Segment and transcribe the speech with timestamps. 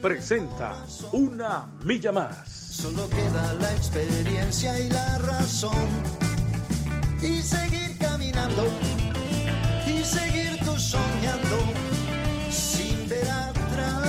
[0.00, 2.48] presenta Una Milla Más.
[2.48, 5.72] Solo queda la experiencia y la razón.
[7.20, 8.64] Y seguir caminando,
[9.86, 11.58] y seguir tú soñando,
[12.50, 14.04] sin ver atrás.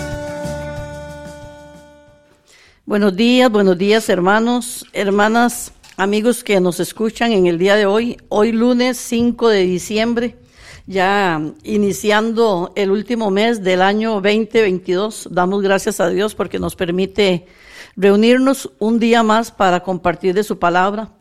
[2.86, 8.18] Buenos días, buenos días hermanos, hermanas, amigos que nos escuchan en el día de hoy,
[8.30, 10.38] hoy lunes 5 de diciembre
[10.90, 15.28] ya iniciando el último mes del año 2022.
[15.30, 17.46] Damos gracias a Dios porque nos permite
[17.96, 21.12] reunirnos un día más para compartir de su palabra.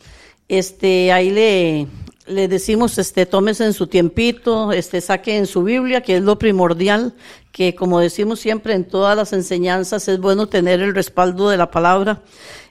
[0.48, 1.86] Este, ahí le,
[2.26, 6.38] le decimos, este, tómese en su tiempito, este, saque en su Biblia, que es lo
[6.38, 7.12] primordial,
[7.52, 11.70] que como decimos siempre en todas las enseñanzas, es bueno tener el respaldo de la
[11.70, 12.22] palabra,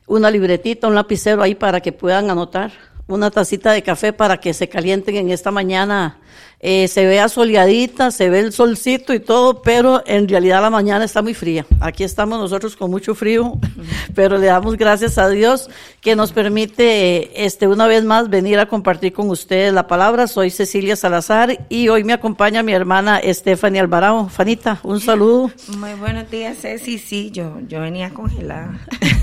[0.08, 2.72] una libretita, un lapicero ahí para que puedan anotar,
[3.08, 6.20] una tacita de café para que se calienten en esta mañana
[6.60, 11.06] eh, se ve asoleadita, se ve el solcito y todo, pero en realidad la mañana
[11.06, 11.68] está muy fría.
[11.80, 13.60] Aquí estamos nosotros con mucho frío,
[14.16, 15.70] pero le damos gracias a Dios
[16.02, 20.26] que nos permite este una vez más venir a compartir con ustedes la palabra.
[20.26, 24.28] Soy Cecilia Salazar y hoy me acompaña mi hermana Stephanie Alvarado.
[24.28, 25.52] Fanita, un saludo.
[25.78, 26.98] Muy buenos días, Ceci.
[26.98, 28.80] Sí, yo, yo venía congelada.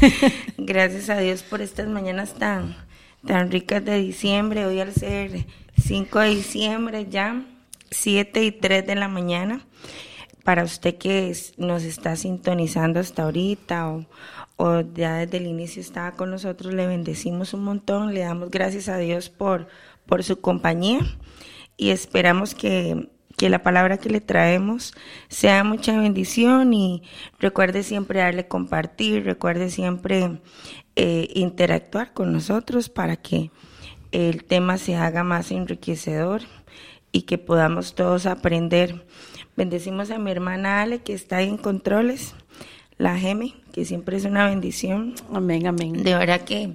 [0.56, 2.76] gracias a Dios por estas mañanas tan,
[3.26, 4.66] tan ricas de diciembre.
[4.66, 5.46] Hoy al ser
[5.80, 7.44] 5 de diciembre ya,
[7.90, 9.60] 7 y 3 de la mañana.
[10.44, 14.06] Para usted que nos está sintonizando hasta ahorita o,
[14.56, 18.88] o ya desde el inicio estaba con nosotros, le bendecimos un montón, le damos gracias
[18.88, 19.68] a Dios por,
[20.04, 21.00] por su compañía
[21.78, 24.94] y esperamos que, que la palabra que le traemos
[25.28, 27.02] sea mucha bendición y
[27.38, 30.40] recuerde siempre darle compartir, recuerde siempre
[30.96, 33.50] eh, interactuar con nosotros para que
[34.12, 36.42] el tema se haga más enriquecedor
[37.10, 39.04] y que podamos todos aprender.
[39.56, 42.34] Bendecimos a mi hermana Ale, que está en controles,
[42.98, 45.14] la Gemi, que siempre es una bendición.
[45.32, 46.02] Amén, amén.
[46.02, 46.74] De verdad que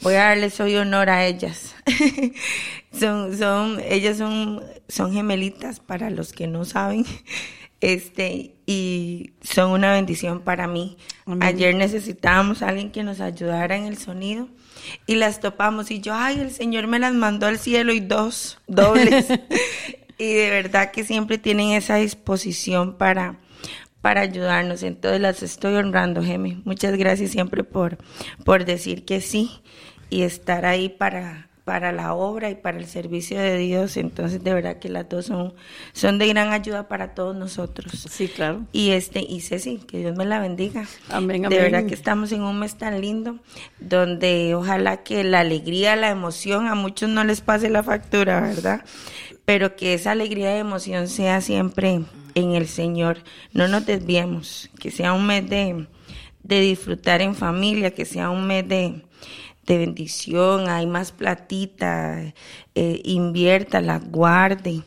[0.00, 1.74] voy a darles hoy honor a ellas.
[2.92, 7.04] son, son, ellas son, son gemelitas para los que no saben.
[7.80, 10.96] Este, y son una bendición para mí.
[11.40, 14.48] Ayer necesitábamos a alguien que nos ayudara en el sonido
[15.06, 18.58] y las topamos y yo, ay, el Señor me las mandó al cielo y dos,
[18.66, 19.26] dobles.
[20.18, 23.36] y de verdad que siempre tienen esa disposición para,
[24.00, 24.82] para ayudarnos.
[24.82, 26.62] Entonces las estoy honrando, Gemi.
[26.64, 27.98] Muchas gracias siempre por,
[28.44, 29.60] por decir que sí
[30.10, 33.96] y estar ahí para, para la obra y para el servicio de Dios.
[33.96, 35.54] Entonces, de verdad que las dos son,
[35.92, 38.06] son de gran ayuda para todos nosotros.
[38.08, 38.64] Sí, claro.
[38.72, 40.86] Y este, y Ceci, que Dios me la bendiga.
[41.10, 41.58] Amén, amén.
[41.58, 43.38] De verdad que estamos en un mes tan lindo,
[43.80, 48.84] donde ojalá que la alegría, la emoción, a muchos no les pase la factura, ¿verdad?
[49.44, 52.02] Pero que esa alegría y emoción sea siempre
[52.40, 53.18] en el Señor.
[53.52, 55.86] No nos desviemos, que sea un mes de,
[56.42, 59.02] de disfrutar en familia, que sea un mes de
[59.68, 62.34] de bendición, hay más platita,
[62.74, 64.82] eh, invierta, la guarde,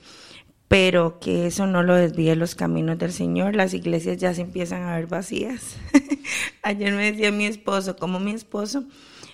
[0.67, 3.55] pero que eso no lo desvíe los caminos del Señor.
[3.55, 5.77] Las iglesias ya se empiezan a ver vacías.
[6.63, 8.83] Ayer me decía mi esposo, como mi esposo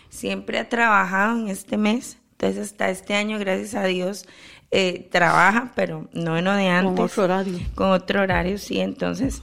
[0.10, 4.28] siempre ha trabajado en este mes, entonces hasta este año, gracias a Dios,
[4.70, 6.96] eh, trabaja, pero no en lo de antes.
[6.96, 7.60] Con otro horario.
[7.74, 9.42] Con otro horario, sí, entonces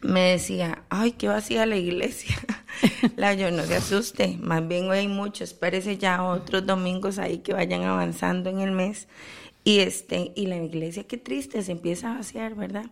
[0.00, 2.36] me decía, ay, qué vacía la iglesia.
[3.16, 7.38] la yo no se asuste, más bien hoy hay mucho, espérese ya otros domingos ahí
[7.38, 9.08] que vayan avanzando en el mes.
[9.64, 12.86] Y este, y la iglesia qué triste, se empieza a vaciar, ¿verdad?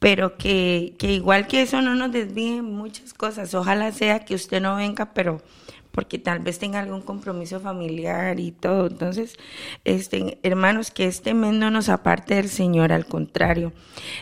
[0.00, 3.54] Pero que, que igual que eso no nos desvíe muchas cosas.
[3.54, 5.40] Ojalá sea que usted no venga, pero
[5.90, 8.86] porque tal vez tenga algún compromiso familiar y todo.
[8.86, 9.36] Entonces,
[9.84, 13.72] este, hermanos, que este mes no nos aparte del Señor, al contrario.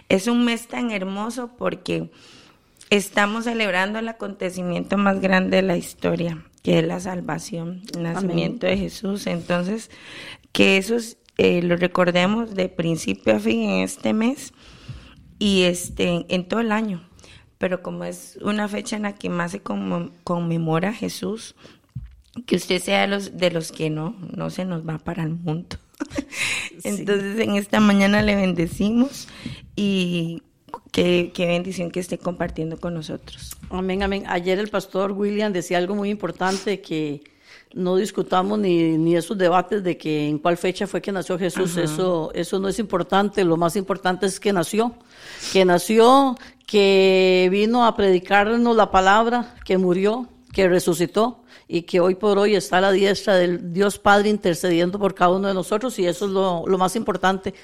[0.09, 2.11] Es un mes tan hermoso porque
[2.91, 8.67] estamos celebrando el acontecimiento más grande de la historia, que es la salvación, el nacimiento
[8.67, 9.27] de Jesús.
[9.27, 9.91] Entonces,
[10.53, 10.97] que eso
[11.37, 14.53] eh, lo recordemos de principio a fin en este mes
[15.39, 17.08] y este en todo el año
[17.59, 21.55] pero como es una fecha en la que más se conmemora Jesús,
[22.47, 25.35] que usted sea de los, de los que no, no se nos va para el
[25.35, 25.77] mundo.
[26.85, 29.29] Entonces en esta mañana le bendecimos
[29.75, 30.43] y,
[30.93, 33.57] qué, qué bendición que esté compartiendo con nosotros.
[33.71, 34.25] Amén, amén.
[34.29, 37.23] Ayer el pastor William decía algo muy importante que
[37.75, 41.77] no discutamos ni, ni esos debates de que en cuál fecha fue que nació Jesús.
[41.77, 43.45] Eso, eso no es importante.
[43.45, 44.95] Lo más importante es que nació.
[45.53, 46.37] Que nació,
[46.69, 52.57] que vino a predicarnos la palabra, que murió, que resucitó y que hoy por hoy
[52.57, 56.27] está a la diestra del Dios Padre intercediendo por cada uno de nosotros y eso
[56.27, 57.55] es lo, lo más importante.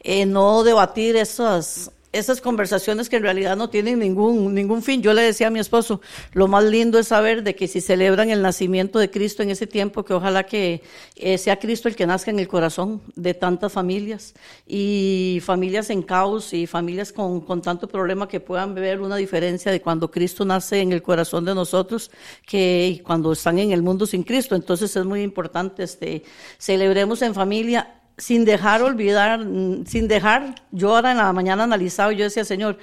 [0.00, 5.02] Eh, no debatir esas, esas conversaciones que en realidad no tienen ningún, ningún fin.
[5.02, 6.00] Yo le decía a mi esposo,
[6.32, 9.66] lo más lindo es saber de que si celebran el nacimiento de Cristo en ese
[9.66, 10.82] tiempo, que ojalá que
[11.16, 14.34] eh, sea Cristo el que nazca en el corazón de tantas familias
[14.66, 19.72] y familias en caos y familias con, con tanto problema que puedan ver una diferencia
[19.72, 22.10] de cuando Cristo nace en el corazón de nosotros
[22.46, 24.54] que cuando están en el mundo sin Cristo.
[24.54, 26.22] Entonces es muy importante, este,
[26.58, 29.40] celebremos en familia sin dejar olvidar,
[29.86, 32.78] sin dejar, yo ahora en la mañana analizaba y yo decía, Señor,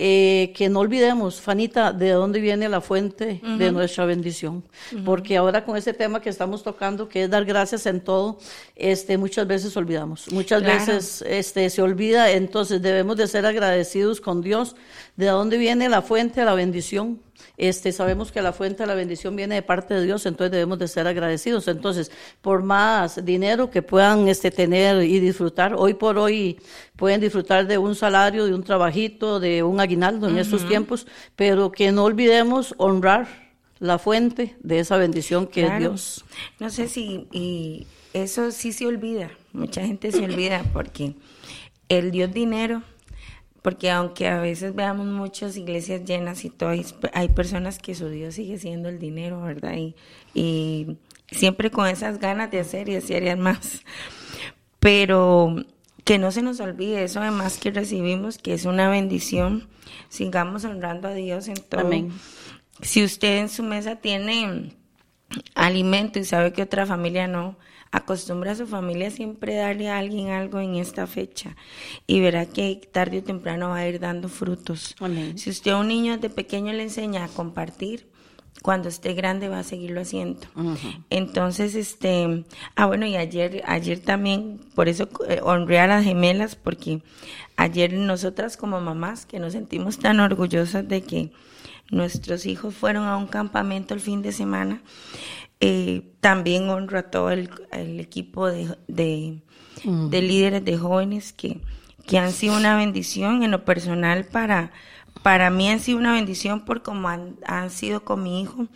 [0.00, 4.62] eh, que no olvidemos, Fanita, de dónde viene la fuente de nuestra bendición.
[5.04, 8.38] Porque ahora con ese tema que estamos tocando, que es dar gracias en todo,
[8.76, 10.30] este, muchas veces olvidamos.
[10.30, 10.78] Muchas Claro.
[10.78, 14.76] veces este, se olvida, entonces debemos de ser agradecidos con Dios.
[15.16, 17.20] ¿De dónde viene la fuente de la bendición?
[17.58, 20.78] Este, sabemos que la fuente de la bendición viene de parte de Dios, entonces debemos
[20.78, 21.66] de ser agradecidos.
[21.66, 26.60] Entonces, por más dinero que puedan este, tener y disfrutar, hoy por hoy
[26.94, 31.72] pueden disfrutar de un salario, de un trabajito, de un aguinaldo en estos tiempos, pero
[31.72, 33.26] que no olvidemos honrar
[33.80, 35.78] la fuente de esa bendición que es.
[35.78, 36.24] Dios.
[36.60, 41.14] No sé si y eso sí se olvida, mucha gente se olvida porque
[41.88, 42.82] el Dios dinero,
[43.62, 46.70] porque aunque a veces veamos muchas iglesias llenas y todo,
[47.12, 49.74] hay, personas que su Dios sigue siendo el dinero, ¿verdad?
[49.76, 49.94] Y,
[50.34, 50.96] y
[51.30, 53.82] siempre con esas ganas de hacer y hacer y más.
[54.78, 55.56] Pero
[56.04, 59.68] que no se nos olvide eso además que recibimos, que es una bendición,
[60.08, 61.82] sigamos honrando a Dios en todo.
[61.82, 62.12] Amén.
[62.80, 64.72] Si usted en su mesa tiene
[65.54, 67.56] alimento y sabe que otra familia no,
[67.90, 71.56] acostumbra a su familia siempre darle a alguien algo en esta fecha
[72.06, 74.94] y verá que tarde o temprano va a ir dando frutos.
[75.00, 75.38] Amén.
[75.38, 78.06] Si usted a un niño de pequeño le enseña a compartir,
[78.62, 80.40] cuando esté grande va a seguirlo haciendo.
[81.10, 82.44] Entonces, este,
[82.74, 87.02] ah bueno, y ayer, ayer también, por eso eh, honré a las gemelas, porque
[87.56, 91.30] ayer nosotras como mamás, que nos sentimos tan orgullosas de que
[91.90, 94.82] nuestros hijos fueron a un campamento el fin de semana,
[95.60, 99.38] eh, también honro a todo el, el equipo de, de,
[99.84, 101.60] de líderes de jóvenes que,
[102.06, 104.72] que han sido una bendición en lo personal para,
[105.22, 108.66] para mí han sido una bendición por como han, han sido con mi hijo.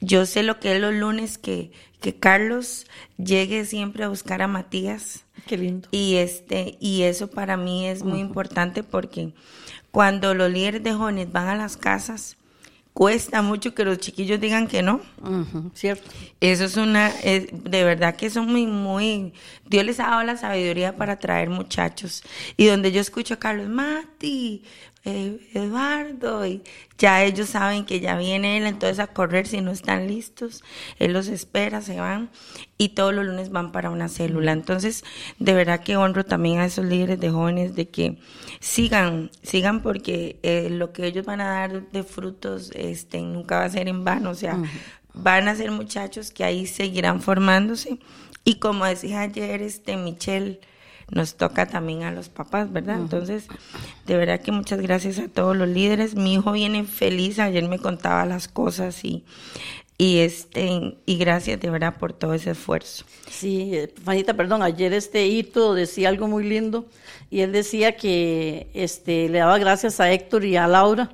[0.00, 2.86] Yo sé lo que es los lunes que, que Carlos
[3.16, 5.24] llegue siempre a buscar a Matías.
[5.46, 5.88] Qué lindo.
[5.90, 9.32] Y este, y eso para mí es muy importante porque
[9.90, 12.36] cuando los líderes de jóvenes van a las casas,
[12.92, 15.00] cuesta mucho que los chiquillos digan que no.
[15.74, 16.10] Cierto.
[16.40, 19.32] Eso es una, es- de verdad que son muy, muy,
[19.66, 22.22] Dios les ha dado la sabiduría para traer muchachos.
[22.56, 24.62] Y donde yo escucho a Carlos, Mati,
[25.02, 26.62] Eduardo, y
[26.98, 30.62] ya ellos saben que ya viene él, entonces a correr si no están listos,
[30.98, 32.28] él los espera, se van,
[32.76, 34.52] y todos los lunes van para una célula.
[34.52, 35.02] Entonces,
[35.38, 38.18] de verdad que honro también a esos líderes de jóvenes de que
[38.60, 43.64] sigan, sigan porque eh, lo que ellos van a dar de frutos, este, nunca va
[43.64, 44.58] a ser en vano, o sea,
[45.14, 47.98] van a ser muchachos que ahí seguirán formándose.
[48.44, 50.60] Y como decía ayer este Michelle,
[51.10, 52.98] nos toca también a los papás, ¿verdad?
[52.98, 53.48] Entonces,
[54.06, 56.14] de verdad que muchas gracias a todos los líderes.
[56.14, 59.24] Mi hijo viene feliz, ayer me contaba las cosas y,
[59.98, 63.04] y este, y gracias de verdad por todo ese esfuerzo.
[63.28, 66.86] Sí, eh, Fanita, perdón, ayer este Hito decía algo muy lindo
[67.28, 71.10] y él decía que este, le daba gracias a Héctor y a Laura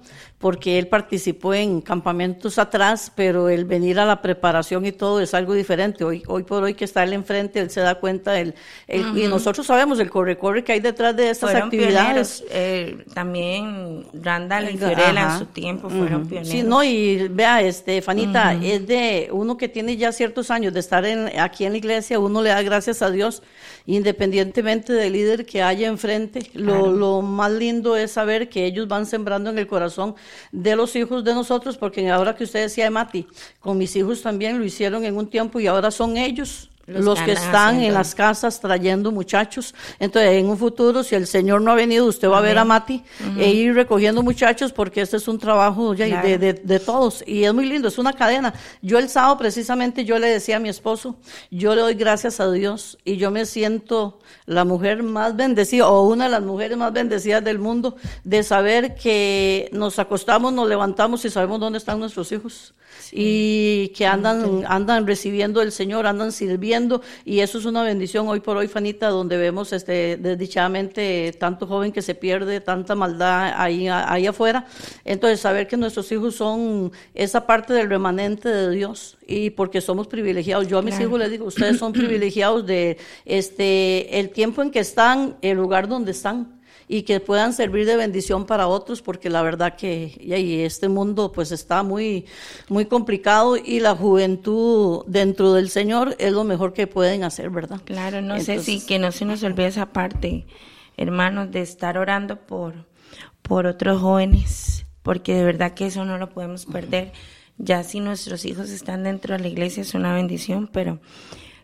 [0.47, 5.35] porque él participó en campamentos atrás, pero el venir a la preparación y todo es
[5.35, 6.05] algo diferente.
[6.05, 8.55] Hoy, hoy por hoy que está él enfrente, él se da cuenta, del,
[8.87, 12.43] el- y nosotros sabemos el corre-corre que hay detrás de estas Fueron actividades.
[12.43, 14.87] pioneros, eh, también Randall y Ajá.
[14.87, 16.29] Fiorella en su tiempo fueron Ujú.
[16.29, 16.49] pioneros.
[16.53, 20.79] Sí, no, y vea, este, Fanita, es de uno que tiene ya ciertos años de
[20.79, 23.43] estar en, aquí en la iglesia, uno le da gracias a Dios,
[23.87, 26.51] independientemente del líder que haya enfrente.
[26.55, 30.15] Lo, lo más lindo es saber que ellos van sembrando en el corazón
[30.53, 33.27] de los hijos de nosotros, porque ahora que usted decía, Mati,
[33.61, 37.33] con mis hijos también lo hicieron en un tiempo y ahora son ellos los, que,
[37.33, 39.75] están en las casas trayendo muchachos.
[39.99, 42.65] Entonces, en un futuro, si el Señor no ha venido, usted va a ver a
[42.65, 43.03] Mati
[43.39, 47.25] e ir recogiendo muchachos porque este es un trabajo ya de, de, de, todos.
[47.27, 48.55] Y es muy lindo, es una cadena.
[48.83, 51.17] Yo el sábado precisamente yo le decía a mi esposo,
[51.51, 56.07] yo le doy gracias a Dios y yo me siento la mujer más bendecida o
[56.09, 61.25] una de las mujeres más bendecidas del mundo de saber que nos acostamos, nos levantamos
[61.25, 62.75] y sabemos dónde están nuestros hijos.
[63.13, 66.76] Y que andan, andan recibiendo el Señor, andan sirviendo
[67.25, 71.93] y eso es una bendición hoy por hoy, Fanita, donde vemos este, desdichadamente tanto joven
[71.93, 74.67] que se pierde, tanta maldad ahí, ahí afuera.
[75.05, 80.07] Entonces, saber que nuestros hijos son esa parte del remanente de Dios y porque somos
[80.07, 80.69] privilegiados.
[80.69, 84.81] Yo a mis hijos les digo, ustedes son privilegiados de este el tiempo en que
[84.81, 86.56] están, el lugar donde están
[86.89, 91.33] y que puedan servir de bendición para otros, porque la verdad que y este mundo
[91.33, 92.27] pues está muy,
[92.69, 97.81] muy complicado y la juventud dentro del Señor es lo mejor que pueden hacer, ¿verdad?
[97.85, 100.47] Claro, no sé si que no se nos olvide esa parte,
[100.97, 102.87] hermanos, de estar orando por,
[103.43, 107.13] por otros jóvenes, porque de verdad que eso no lo podemos perder.
[107.59, 111.01] Ya si nuestros hijos están dentro de la iglesia es una bendición, pero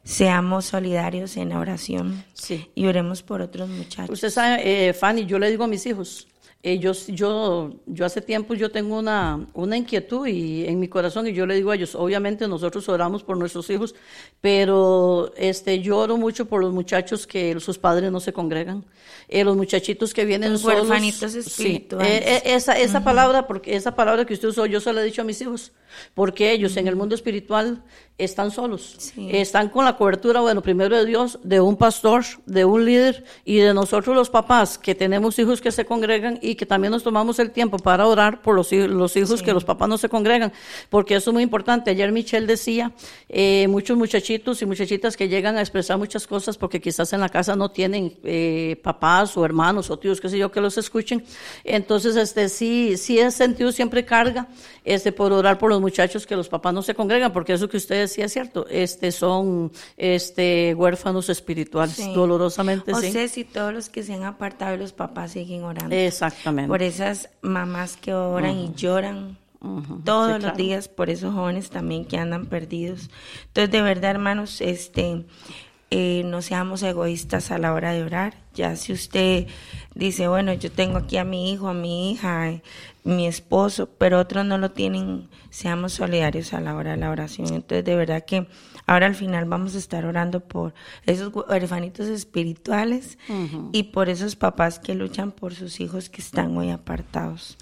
[0.04, 2.70] seamos solidarios en la oración sí.
[2.74, 4.10] y oremos por otros muchachos.
[4.10, 6.28] Usted sabe, eh, Fanny, yo le digo a mis hijos,
[6.64, 11.26] eh, yo, yo, yo hace tiempo yo tengo una, una inquietud y en mi corazón
[11.26, 13.96] y yo le digo a ellos, obviamente nosotros oramos por nuestros hijos,
[14.40, 18.84] pero este, yo oro mucho por los muchachos que sus padres no se congregan,
[19.32, 20.88] eh, los muchachitos que vienen los solos.
[20.90, 21.46] espirituales.
[21.46, 25.22] Sí, esa, esa palabra, porque esa palabra que usted usó, yo se la he dicho
[25.22, 25.72] a mis hijos,
[26.14, 27.82] porque ellos en el mundo espiritual
[28.18, 32.84] están solos, están con la cobertura, bueno, primero de Dios, de un pastor, de un
[32.84, 36.92] líder y de nosotros los papás que tenemos hijos que se congregan y que también
[36.92, 40.08] nos tomamos el tiempo para orar por los, los hijos que los papás no se
[40.08, 40.52] congregan,
[40.90, 41.90] porque eso es muy importante.
[41.90, 42.92] Ayer Michelle decía,
[43.28, 47.28] eh, muchos muchachitos y muchachitas que llegan a expresar muchas cosas porque quizás en la
[47.28, 51.24] casa no tienen eh, papás o hermanos o tíos, qué sé yo, que los escuchen.
[51.64, 54.48] Entonces, este, sí, sí he sentido siempre carga
[54.84, 57.76] este, por orar por los muchachos que los papás no se congregan, porque eso que
[57.76, 62.92] usted decía es cierto, este, son este, huérfanos espirituales, dolorosamente.
[62.92, 63.12] O sí.
[63.12, 65.94] sé si todos los que se han apartado de los papás siguen orando.
[65.94, 66.68] Exactamente.
[66.68, 69.38] Por esas mamás que oran y lloran.
[70.04, 73.10] todos los días por esos jóvenes también que andan perdidos.
[73.46, 75.24] Entonces, de verdad, hermanos, este,
[75.94, 78.32] eh, no seamos egoístas a la hora de orar.
[78.54, 79.46] Ya si usted
[79.94, 82.62] dice, bueno, yo tengo aquí a mi hijo, a mi hija,
[83.04, 87.48] mi esposo, pero otros no lo tienen, seamos solidarios a la hora de la oración.
[87.48, 88.46] Entonces, de verdad que
[88.86, 90.72] ahora al final vamos a estar orando por
[91.04, 93.18] esos huerfanitos espirituales
[93.72, 97.58] y por esos papás que luchan por sus hijos que están hoy apartados.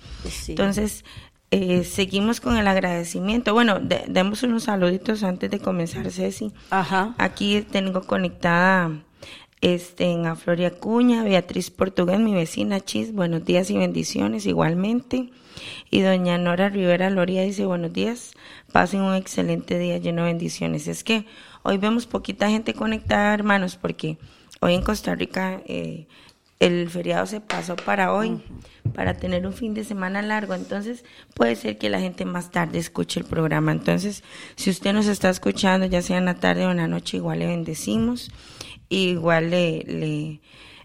[0.47, 1.05] Entonces,
[1.51, 3.55] eh, seguimos con el agradecimiento.
[3.55, 6.53] Bueno, demos unos saluditos antes de comenzar, Ceci.
[6.71, 7.15] Ajá.
[7.19, 8.91] Aquí tengo conectada
[9.61, 15.31] este, a Floria Cuña, Beatriz Portugués, mi vecina Chis, buenos días y bendiciones igualmente.
[15.91, 18.33] Y doña Nora Rivera Loria dice, buenos días,
[18.73, 20.87] pasen un excelente día lleno de bendiciones.
[20.89, 21.27] Es que
[21.63, 24.17] hoy vemos poquita gente conectada, hermanos, porque
[24.61, 26.07] hoy en Costa Rica eh,
[26.61, 28.41] el feriado se pasó para hoy,
[28.95, 30.55] para tener un fin de semana largo.
[30.55, 33.73] Entonces, puede ser que la gente más tarde escuche el programa.
[33.73, 34.23] Entonces,
[34.55, 37.41] si usted nos está escuchando, ya sea en la tarde o en la noche, igual
[37.41, 38.31] le bendecimos
[38.91, 40.41] igual le, le,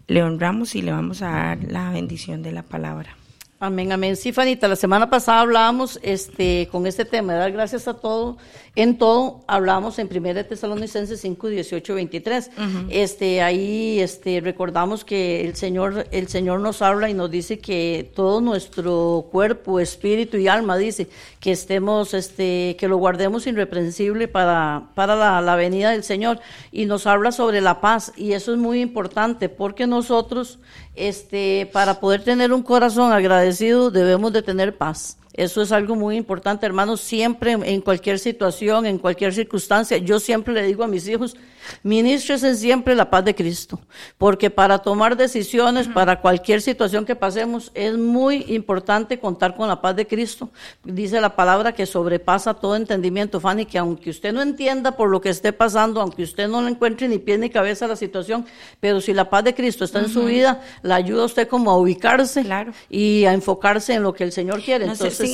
[0.08, 3.18] le honramos y le vamos a dar la bendición de la palabra.
[3.58, 4.18] Amén, amén.
[4.18, 8.36] Sí, Fanita, la semana pasada hablábamos este, con este tema de dar gracias a todo.
[8.76, 12.52] En todo, hablábamos en 1 Tesalonicenses 5, 18, 23.
[12.90, 18.12] este, ahí este, recordamos que el Señor, el Señor nos habla y nos dice que
[18.14, 21.08] todo nuestro cuerpo, espíritu y alma, dice,
[21.40, 26.42] que estemos, este, que lo guardemos irreprensible para, para la, la venida del Señor.
[26.74, 28.12] Y nos habla sobre la paz.
[28.18, 30.60] Y eso es muy importante porque nosotros,
[30.96, 33.45] este, para poder tener un corazón agradecido,
[33.92, 35.18] debemos de tener paz.
[35.38, 39.98] Eso es algo muy importante, hermanos, siempre en cualquier situación, en cualquier circunstancia.
[39.98, 41.36] Yo siempre le digo a mis hijos,
[41.84, 43.80] Ministres siempre la paz de Cristo,
[44.18, 49.82] porque para tomar decisiones, para cualquier situación que pasemos, es muy importante contar con la
[49.82, 50.50] paz de Cristo.
[50.84, 55.22] Dice la palabra que sobrepasa todo entendimiento, Fanny, que aunque usted no entienda por lo
[55.22, 58.46] que esté pasando, aunque usted no le encuentre ni pie ni cabeza a la situación,
[58.80, 61.72] pero si la paz de Cristo está en su vida, la ayuda a usted como
[61.72, 62.46] a ubicarse
[62.90, 64.86] y a enfocarse en lo que el Señor quiere.
[64.86, 65.25] Entonces,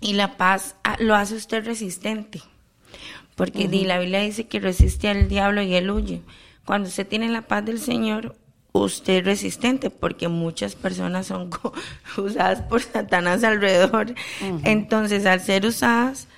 [0.00, 2.40] Y la paz ah, lo hace usted resistente.
[3.34, 6.22] Porque la Biblia dice que resiste al diablo y él huye.
[6.64, 8.34] Cuando usted tiene la paz del Señor,
[8.72, 11.50] usted es resistente, porque muchas personas son
[12.16, 14.14] usadas por Satanás alrededor.
[14.64, 16.28] Entonces, al ser usadas,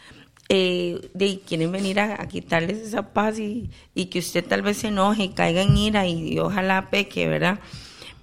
[0.48, 4.88] eh, de, quieren venir a, quitarles esa paz y, y, que usted tal vez se
[4.88, 7.60] enoje y caiga en ira y, ojalá peque, ¿verdad?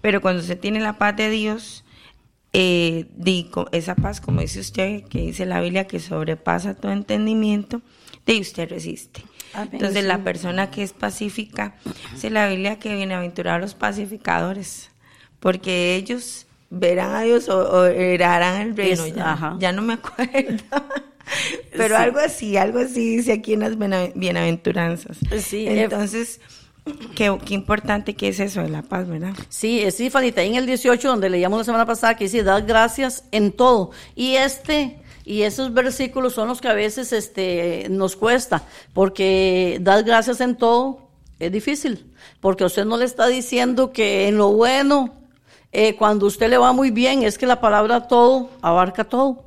[0.02, 1.85] Pero cuando usted tiene la paz de Dios,
[2.58, 3.06] eh,
[3.74, 7.82] esa paz, como dice usted, que dice la Biblia, que sobrepasa todo entendimiento,
[8.26, 9.24] de usted resiste.
[9.72, 11.76] Entonces la persona que es pacífica,
[12.14, 14.90] dice la Biblia que bienaventurado los pacificadores,
[15.40, 19.06] porque ellos verán a Dios o, heredarán el reino.
[19.08, 20.64] ya, ya, no me acuerdo.
[21.76, 23.78] Pero algo así, algo así dice aquí en las
[24.16, 25.18] bienaventuranzas.
[25.40, 26.40] Sí, eh, Entonces,
[27.16, 29.34] qué, qué, importante que es eso de la paz, ¿verdad?
[29.50, 32.62] Sí, es sí, Fanita, en el 18, donde leíamos la semana pasada, que dice, da
[32.62, 33.92] gracias en todo.
[34.16, 38.64] Y este, y esos versículos son los que a veces este, nos cuesta,
[38.94, 44.38] porque dar gracias en todo es difícil, porque usted no le está diciendo que en
[44.38, 45.14] lo bueno,
[45.72, 49.45] eh, cuando usted le va muy bien, es que la palabra todo abarca todo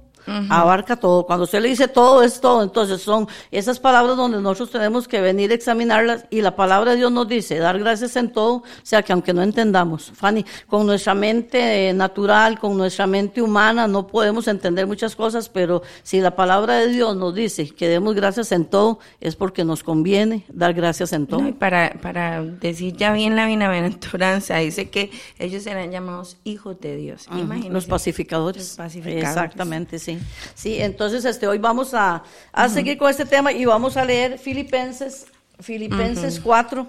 [0.48, 1.26] abarca todo.
[1.26, 5.20] Cuando usted le dice todo es todo, entonces son esas palabras donde nosotros tenemos que
[5.20, 8.64] venir a examinarlas y la palabra de Dios nos dice dar gracias en todo, o
[8.82, 14.06] sea que aunque no entendamos, Fanny, con nuestra mente natural, con nuestra mente humana no
[14.06, 18.52] podemos entender muchas cosas, pero si la palabra de Dios nos dice que demos gracias
[18.52, 21.54] en todo, es porque nos conviene dar gracias en todo.
[21.54, 27.28] para, para decir ya bien la bienaventuranza, dice que ellos serán llamados hijos de Dios.
[27.70, 28.62] Los pacificadores.
[28.62, 29.28] Los pacificadores.
[29.28, 30.17] Exactamente, sí.
[30.54, 32.22] Sí, entonces este, hoy vamos a,
[32.68, 35.26] seguir con este tema y vamos a leer Filipenses,
[35.60, 36.86] Filipenses 4,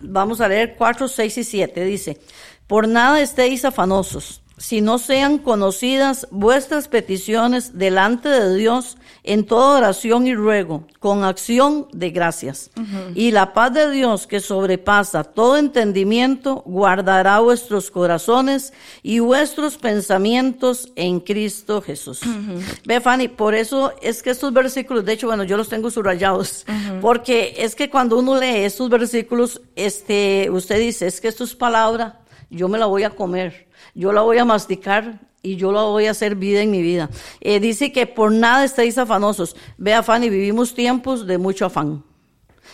[0.00, 1.84] vamos a leer 4, 6 y 7.
[1.84, 2.20] Dice,
[2.66, 9.78] por nada estéis afanosos si no sean conocidas vuestras peticiones delante de Dios en toda
[9.78, 12.70] oración y ruego, con acción de gracias.
[13.14, 20.92] Y la paz de Dios que sobrepasa todo entendimiento, guardará vuestros corazones y vuestros pensamientos
[20.94, 22.20] en Cristo Jesús.
[22.84, 26.66] Ve, Fanny, por eso es que estos versículos, de hecho, bueno, yo los tengo subrayados,
[27.00, 31.54] porque es que cuando uno lee estos versículos, este, usted dice, es que esto es
[31.54, 35.82] palabra, yo me la voy a comer yo la voy a masticar y yo la
[35.82, 37.10] voy a hacer vida en mi vida.
[37.40, 39.56] Eh, dice que por nada estéis afanosos.
[39.78, 42.04] Vea, Fanny, vivimos tiempos de mucho afán.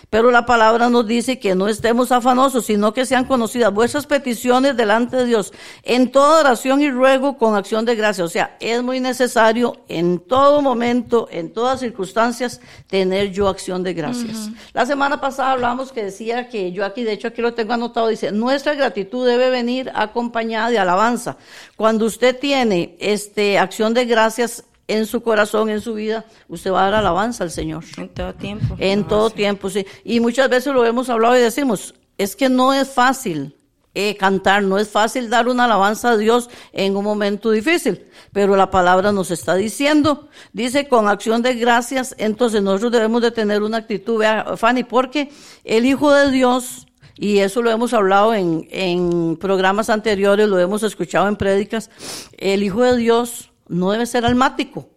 [0.08, 4.76] Pero la palabra nos dice que no estemos afanosos, sino que sean conocidas vuestras peticiones
[4.76, 5.52] delante de Dios
[5.82, 8.24] en toda oración y ruego con acción de gracia.
[8.24, 13.94] O sea, es muy necesario en todo momento, en todas circunstancias, tener yo acción de
[13.94, 14.50] gracias.
[14.72, 18.08] La semana pasada hablamos que decía que yo aquí, de hecho aquí lo tengo anotado,
[18.08, 21.36] dice, nuestra gratitud debe venir acompañada de alabanza.
[21.74, 26.82] Cuando usted tiene este acción de gracias en su corazón, en su vida, usted va
[26.82, 27.84] a dar alabanza al Señor.
[27.96, 28.76] En todo tiempo.
[28.78, 29.86] En todo tiempo, sí.
[30.04, 33.54] Y muchas veces lo hemos hablado y decimos, es que no es fácil
[33.98, 38.54] eh, cantar, no es fácil dar una alabanza a Dios en un momento difícil, pero
[38.54, 43.62] la palabra nos está diciendo, dice con acción de gracias, entonces nosotros debemos de tener
[43.62, 45.30] una actitud, vea, Fanny, porque
[45.64, 50.82] el Hijo de Dios, y eso lo hemos hablado en, en programas anteriores, lo hemos
[50.82, 51.88] escuchado en prédicas,
[52.36, 54.88] el Hijo de Dios no debe ser almático.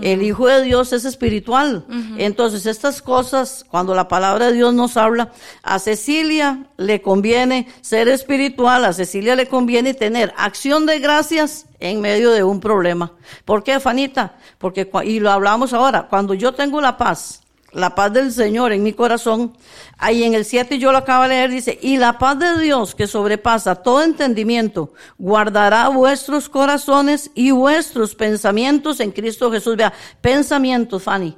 [0.00, 1.84] El Hijo de Dios es espiritual.
[2.16, 8.08] Entonces, estas cosas, cuando la palabra de Dios nos habla, a Cecilia le conviene ser
[8.08, 13.12] espiritual, a Cecilia le conviene tener acción de gracias en medio de un problema.
[13.44, 14.36] ¿Por qué, Fanita?
[14.56, 17.41] Porque, y lo hablamos ahora, cuando yo tengo la paz,
[17.72, 19.56] la paz del Señor en mi corazón.
[19.98, 22.94] Ahí en el 7 yo lo acabo de leer, dice, y la paz de Dios
[22.94, 29.76] que sobrepasa todo entendimiento, guardará vuestros corazones y vuestros pensamientos en Cristo Jesús.
[29.76, 31.36] Vea, pensamientos, Fanny.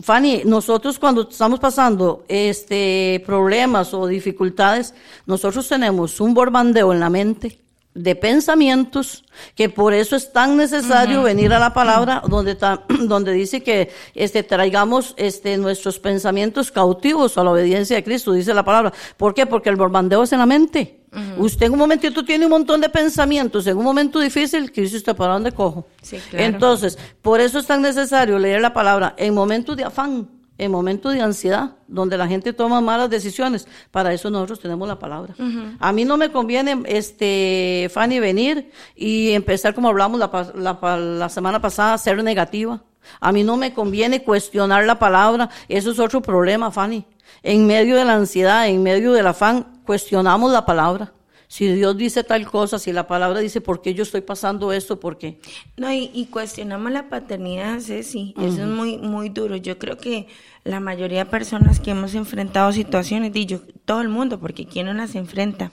[0.00, 4.94] Fanny, nosotros cuando estamos pasando este problemas o dificultades,
[5.26, 7.61] nosotros tenemos un borbandeo en la mente
[7.94, 9.24] de pensamientos,
[9.54, 12.56] que por eso es tan necesario venir a la palabra donde,
[13.00, 18.54] donde dice que este, traigamos este, nuestros pensamientos cautivos a la obediencia de Cristo, dice
[18.54, 18.92] la palabra.
[19.16, 19.46] ¿Por qué?
[19.46, 20.98] Porque el borbandeo es en la mente.
[21.36, 25.14] Usted en un momentito tiene un montón de pensamientos, en un momento difícil, dice usted,
[25.14, 25.86] ¿para dónde cojo?
[26.32, 30.26] Entonces, por eso es tan necesario leer la palabra en momentos de afán
[30.62, 34.98] en momentos de ansiedad, donde la gente toma malas decisiones, para eso nosotros tenemos la
[34.98, 35.34] palabra.
[35.80, 41.60] A mí no me conviene, este, Fanny, venir y empezar, como hablamos la, la, semana
[41.60, 42.80] pasada, ser negativa.
[43.20, 47.04] A mí no me conviene cuestionar la palabra, eso es otro problema, Fanny.
[47.42, 51.12] En medio de la ansiedad, en medio del afán, cuestionamos la palabra
[51.52, 54.98] si Dios dice tal cosa, si la palabra dice por qué yo estoy pasando esto,
[54.98, 55.38] por qué.
[55.76, 59.56] No, y, cuestionamos la paternidad, Ceci, eso es muy, muy duro.
[59.56, 60.28] Yo creo que
[60.64, 64.86] la mayoría de personas que hemos enfrentado situaciones, y yo, todo el mundo, porque ¿quién
[64.86, 65.70] no las enfrenta?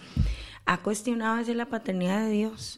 [0.65, 2.77] ha cuestionado a veces la paternidad de Dios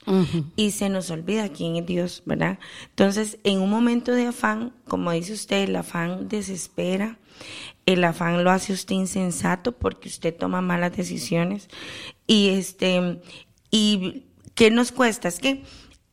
[0.56, 2.58] y se nos olvida quién es Dios, ¿verdad?
[2.90, 7.18] Entonces, en un momento de afán, como dice usted, el afán desespera,
[7.86, 11.68] el afán lo hace usted insensato porque usted toma malas decisiones
[12.32, 13.20] y este
[13.72, 14.24] y
[14.56, 15.64] qué nos cuesta es que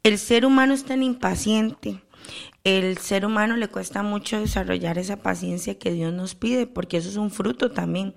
[0.02, 2.02] el ser humano es tan impaciente.
[2.64, 7.09] El ser humano le cuesta mucho desarrollar esa paciencia que Dios nos pide, porque eso
[7.09, 8.16] es un fruto también.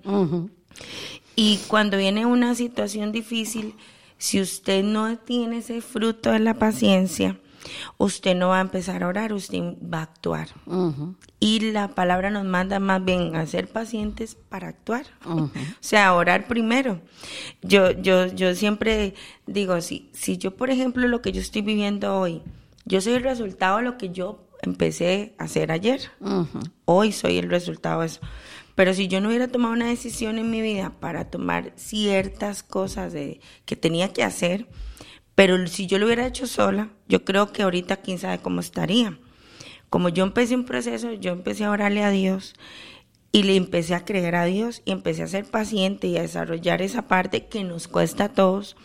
[1.36, 3.76] Y cuando viene una situación difícil,
[4.18, 7.38] si usted no tiene ese fruto de la paciencia,
[7.98, 10.48] usted no va a empezar a orar, usted va a actuar.
[11.40, 15.06] Y la palabra nos manda más bien a ser pacientes para actuar.
[15.24, 17.00] O sea, orar primero.
[17.62, 19.14] Yo, yo, yo siempre
[19.46, 22.42] digo, si, si yo, por ejemplo, lo que yo estoy viviendo hoy,
[22.84, 26.00] yo soy el resultado de lo que yo empecé a hacer ayer.
[26.84, 28.20] Hoy soy el resultado de eso.
[28.74, 33.12] Pero si yo no hubiera tomado una decisión en mi vida para tomar ciertas cosas
[33.12, 34.66] de, que tenía que hacer,
[35.34, 39.18] pero si yo lo hubiera hecho sola, yo creo que ahorita quién sabe cómo estaría.
[39.90, 42.54] Como yo empecé un proceso, yo empecé a orarle a Dios
[43.30, 46.82] y le empecé a creer a Dios y empecé a ser paciente y a desarrollar
[46.82, 48.76] esa parte que nos cuesta a todos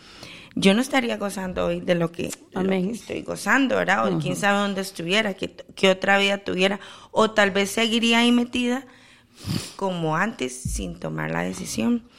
[0.60, 2.31] yo no estaría gozando hoy de lo que,
[2.91, 4.12] estoy gozando, ¿verdad?
[4.12, 6.79] O quién sabe dónde estuviera, qué, otra vida tuviera,
[7.12, 8.86] o tal vez seguiría ahí metida
[9.75, 12.10] como antes sin tomar la decisión.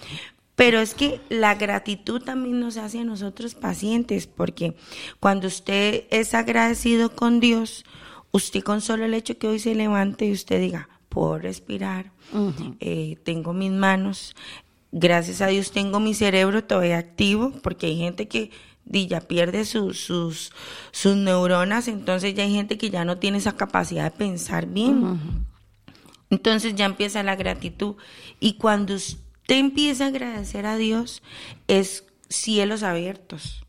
[0.58, 4.74] Pero es que la gratitud también nos hace a nosotros pacientes, porque
[5.20, 7.84] cuando usted es agradecido con Dios,
[8.32, 12.10] usted con solo el hecho que hoy se levante y usted diga, puedo respirar,
[12.80, 14.34] eh, tengo mis manos,
[14.90, 18.50] gracias a Dios tengo mi cerebro todavía activo, porque hay gente que
[18.84, 20.50] ya pierde sus, sus,
[20.90, 25.20] sus neuronas, entonces ya hay gente que ya no tiene esa capacidad de pensar bien.
[26.30, 27.94] Entonces ya empieza la gratitud.
[28.40, 31.22] Y cuando usted empieza a agradecer a Dios,
[31.68, 33.64] es cielos abiertos.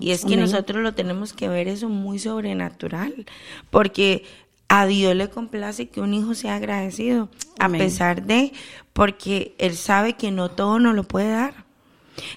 [0.00, 3.26] Y es que nosotros lo tenemos que ver eso muy sobrenatural,
[3.70, 4.24] porque
[4.66, 7.28] a Dios le complace que un hijo sea agradecido,
[7.60, 8.52] a pesar de,
[8.92, 11.64] porque Él sabe que no todo nos lo puede dar.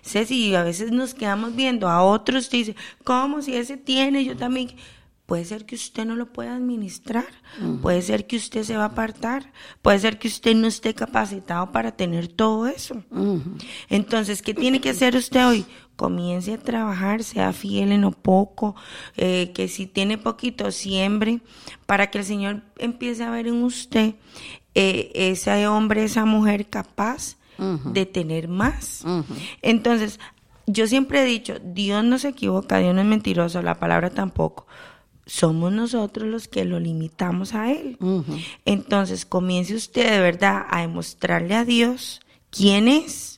[0.04, 4.24] Ceci, a veces nos quedamos viendo a otros dice, ¿cómo si ese tiene?
[4.24, 4.70] Yo también.
[5.26, 7.26] Puede ser que usted no lo pueda administrar,
[7.82, 11.72] puede ser que usted se va a apartar, puede ser que usted no esté capacitado
[11.72, 13.04] para tener todo eso.
[13.90, 15.66] Entonces, ¿qué tiene que hacer usted hoy?
[15.96, 18.76] Comience a trabajar, sea fiel en lo poco,
[19.18, 21.40] eh, que si tiene poquito, siembre,
[21.88, 24.14] para que el Señor empiece a ver en usted
[24.76, 29.04] eh, ese hombre, esa mujer capaz de tener más.
[29.64, 30.20] Entonces,
[30.68, 34.68] yo siempre he dicho, Dios no se equivoca, Dios no es mentiroso, la palabra tampoco
[35.26, 37.98] somos nosotros los que lo limitamos a Él.
[38.66, 43.35] Entonces, comience usted de verdad a demostrarle a Dios quién es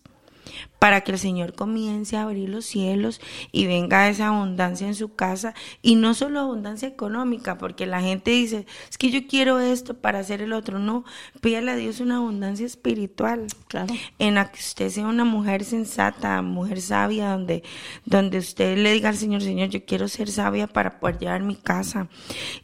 [0.79, 5.15] para que el Señor comience a abrir los cielos y venga esa abundancia en su
[5.15, 9.95] casa y no solo abundancia económica, porque la gente dice, es que yo quiero esto
[9.95, 11.03] para hacer el otro, no,
[11.41, 13.93] pídale a Dios una abundancia espiritual, claro.
[14.19, 17.63] en la que usted sea una mujer sensata, mujer sabia, donde,
[18.05, 21.55] donde usted le diga al Señor, Señor, yo quiero ser sabia para poder llevar mi
[21.55, 22.07] casa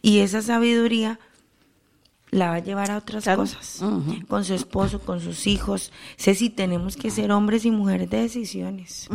[0.01, 1.19] y esa sabiduría
[2.33, 3.81] la va a llevar a otras cosas,
[4.27, 5.91] con su esposo, con sus hijos.
[6.17, 9.07] Sé si tenemos que ser hombres y mujeres de decisiones,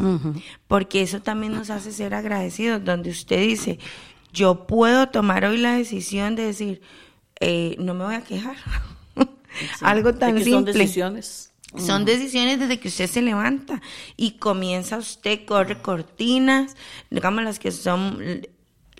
[0.66, 3.78] porque eso también nos hace ser agradecidos, donde usted dice,
[4.32, 6.80] yo puedo tomar hoy la decisión de decir,
[7.40, 8.56] eh, no me voy a quejar.
[9.80, 10.52] Algo tan simple.
[10.52, 11.52] Son decisiones.
[11.76, 13.82] Son decisiones desde que usted se levanta
[14.16, 16.76] y comienza usted, corre cortinas,
[17.10, 18.46] digamos las que son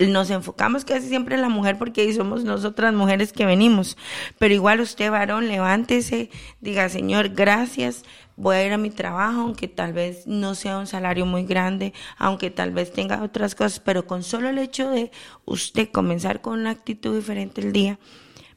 [0.07, 3.97] nos enfocamos casi siempre en la mujer porque somos nosotras mujeres que venimos.
[4.37, 6.29] Pero igual usted, varón, levántese,
[6.61, 8.03] diga, Señor, gracias,
[8.35, 11.93] voy a ir a mi trabajo, aunque tal vez no sea un salario muy grande,
[12.17, 15.11] aunque tal vez tenga otras cosas, pero con solo el hecho de
[15.45, 17.99] usted comenzar con una actitud diferente el día,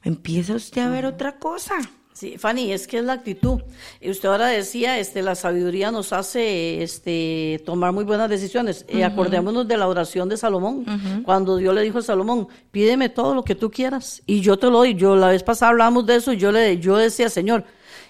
[0.04, 1.74] empieza usted a ver otra cosa.
[2.22, 3.62] Sí, Fanny, es que es la actitud.
[4.00, 8.86] Usted ahora decía, este, la sabiduría nos hace este, tomar muy buenas decisiones.
[8.88, 10.84] Y acordémonos de la oración de Salomón,
[11.24, 14.68] cuando Dios le dijo a Salomón, pídeme todo lo que tú quieras y yo te
[14.68, 14.94] lo doy.
[14.94, 17.64] Yo la vez pasada hablamos de eso y yo le, yo decía, Señor,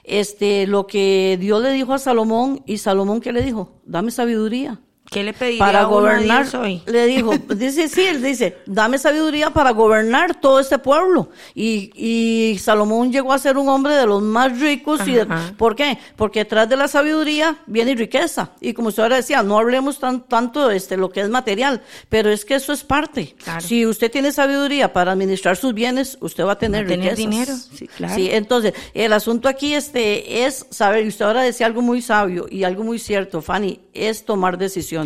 [0.05, 4.79] este, lo que Dios le dijo a Salomón y Salomón qué le dijo, dame sabiduría.
[5.13, 6.47] ¿Qué le pediría para a gobernar.
[6.57, 6.83] Hoy?
[6.87, 11.29] Le dijo, dice, sí, él dice, dame sabiduría para gobernar todo este pueblo.
[11.55, 15.07] Y, y Salomón llegó a ser un hombre de los más ricos.
[15.07, 15.27] Y de-.
[15.57, 15.99] ¿Por qué?
[16.17, 18.51] Porque detrás de la sabiduría viene riqueza.
[18.61, 21.83] Y como usted ahora decía, no hablemos tan, tanto de este, lo que es material,
[22.09, 23.35] pero es que eso es parte.
[23.43, 23.61] Claro.
[23.61, 27.17] Si usted tiene sabiduría para administrar sus bienes, usted va a tener, Va a tener
[27.17, 28.15] dinero, sí, claro.
[28.15, 32.47] Sí, entonces, el asunto aquí este es saber, y usted ahora decía algo muy sabio
[32.51, 35.02] y algo muy cierto, Fanny, es tomar decisiones.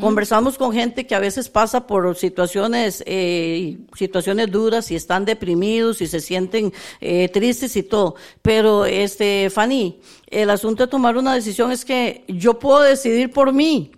[0.00, 6.00] Conversamos con gente que a veces pasa por situaciones, eh, situaciones duras y están deprimidos
[6.00, 8.14] y se sienten eh, tristes y todo.
[8.42, 13.52] Pero, este, Fanny, el asunto de tomar una decisión es que yo puedo decidir por
[13.52, 13.92] mí.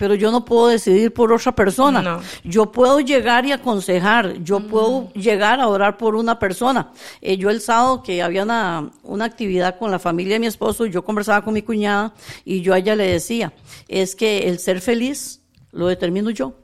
[0.00, 2.00] Pero yo no puedo decidir por otra persona.
[2.00, 2.22] No.
[2.42, 6.90] Yo puedo llegar y aconsejar, yo puedo llegar a orar por una persona.
[7.20, 10.86] Eh, yo el sábado que había una, una actividad con la familia de mi esposo,
[10.86, 12.14] yo conversaba con mi cuñada
[12.46, 13.52] y yo a ella le decía,
[13.88, 16.54] es que el ser feliz lo determino yo.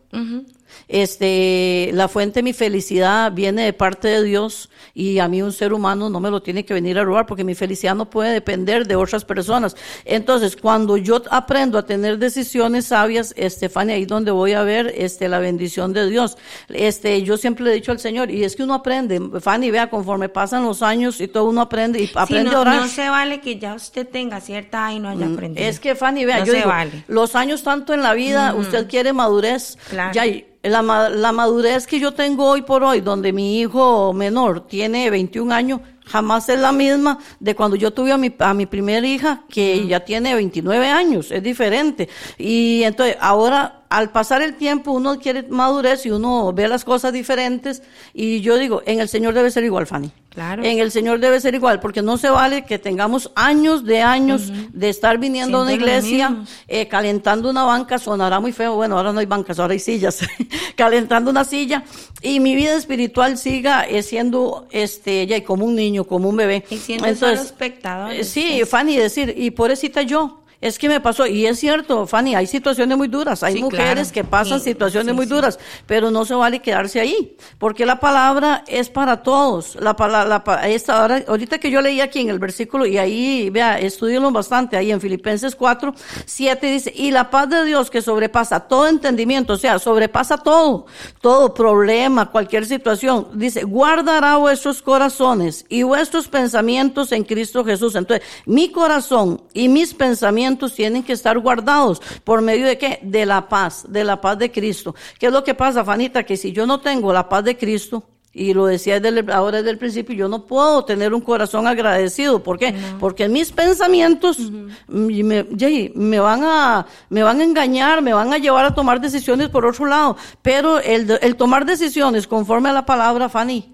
[0.89, 5.53] Este, la fuente de mi felicidad viene de parte de Dios y a mí un
[5.53, 8.33] ser humano no me lo tiene que venir a robar porque mi felicidad no puede
[8.33, 9.77] depender de otras personas.
[10.05, 15.29] Entonces, cuando yo aprendo a tener decisiones sabias, Estefania, ahí donde voy a ver este
[15.29, 16.39] la bendición de Dios.
[16.69, 19.91] Este, yo siempre le he dicho al Señor, y es que uno aprende, Fanny, vea,
[19.91, 22.77] conforme pasan los años y todo uno aprende y Sí, aprende no, a orar.
[22.81, 25.65] no se vale que ya usted tenga cierta y no haya aprendido.
[25.65, 27.05] Mm, Es que Fanny, vea, No yo se digo, vale.
[27.09, 29.77] los años tanto en la vida, usted quiere madurez.
[29.91, 30.13] Claro.
[30.15, 34.67] Ya, y la, la madurez que yo tengo hoy por hoy, donde mi hijo menor
[34.67, 38.67] tiene 21 años, jamás es la misma de cuando yo tuve a mi, a mi
[38.67, 42.09] primera hija, que ya tiene 29 años, es diferente.
[42.39, 47.13] Y entonces, ahora, al pasar el tiempo, uno quiere madurez y uno ve las cosas
[47.13, 47.83] diferentes.
[48.13, 50.11] Y yo digo, en el Señor debe ser igual, Fanny.
[50.31, 50.63] Claro.
[50.65, 54.53] En el Señor debe ser igual, porque no se vale que tengamos años de años
[54.71, 59.15] de estar viniendo a una iglesia, eh, calentando una banca, sonará muy feo, bueno, ahora
[59.15, 60.21] no hay bancas, ahora hay sillas,
[60.77, 61.85] calentando una silla,
[62.21, 66.67] y mi vida espiritual siga eh, siendo, este, ya, como un niño, como un bebé.
[66.69, 68.69] Y siendo eh, Sí, pues.
[68.69, 72.97] Fanny, decir, y pobrecita yo, es que me pasó, y es cierto, Fanny, hay situaciones
[72.97, 74.13] muy duras, hay Sí, mujeres claro.
[74.13, 78.01] que pasan Sí, situaciones sí, muy duras, pero no se vale quedarse ahí, porque la
[78.01, 79.77] palabra es para todos.
[79.77, 83.79] La palabra, esta hora, ahorita que yo leí aquí en el versículo, y ahí, vea,
[83.79, 88.61] estudienlo bastante, ahí en Filipenses 4, 7 dice, y la paz de Dios que sobrepasa
[88.61, 90.87] todo entendimiento, o sea, sobrepasa todo,
[91.21, 97.95] todo problema, cualquier situación, dice, guardará vuestros corazones y vuestros pensamientos en Cristo Jesús.
[97.95, 103.01] Entonces, mi corazón y mis pensamientos tienen que estar guardados por medio de qué?
[103.03, 104.95] De la paz, de la paz de Cristo.
[105.19, 106.23] ¿Qué es lo que pasa, Fanita?
[106.25, 108.05] Que si yo no tengo la paz de Cristo,
[108.39, 111.67] y lo decía desde el- ahora desde el principio, yo no puedo tener un corazón
[111.67, 112.43] agradecido.
[112.43, 112.75] ¿Por qué?
[113.01, 118.35] Porque mis pensamientos y me, Jay, me van a me van a engañar, me van
[118.35, 120.19] a llevar a tomar decisiones por otro lado.
[120.43, 123.73] Pero el, el tomar decisiones conforme a la palabra, Fanny,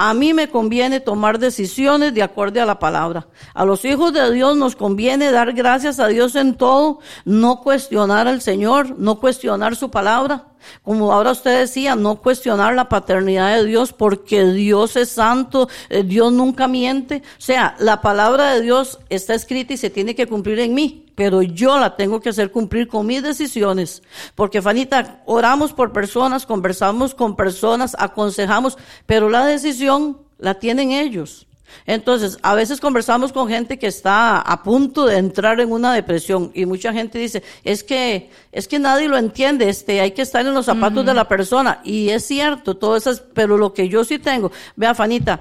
[0.00, 3.26] a mí me conviene tomar decisiones de acuerdo a la palabra.
[3.52, 8.28] A los hijos de Dios nos conviene dar gracias a Dios en todo, no cuestionar
[8.28, 10.47] al Señor, no cuestionar su palabra.
[10.82, 16.02] Como ahora usted decía, no cuestionar la paternidad de Dios porque Dios es santo, eh,
[16.02, 17.22] Dios nunca miente.
[17.38, 21.06] O sea, la palabra de Dios está escrita y se tiene que cumplir en mí,
[21.14, 24.02] pero yo la tengo que hacer cumplir con mis decisiones.
[24.34, 31.47] Porque, Fanita, oramos por personas, conversamos con personas, aconsejamos, pero la decisión la tienen ellos.
[31.86, 36.50] Entonces, a veces conversamos con gente que está a punto de entrar en una depresión
[36.54, 40.44] y mucha gente dice, es que, es que nadie lo entiende, este, hay que estar
[40.46, 41.80] en los zapatos de la persona.
[41.84, 45.40] Y es cierto, todo eso, es- pero lo que yo sí tengo, vea, Fanita,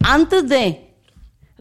[0.00, 0.93] antes de,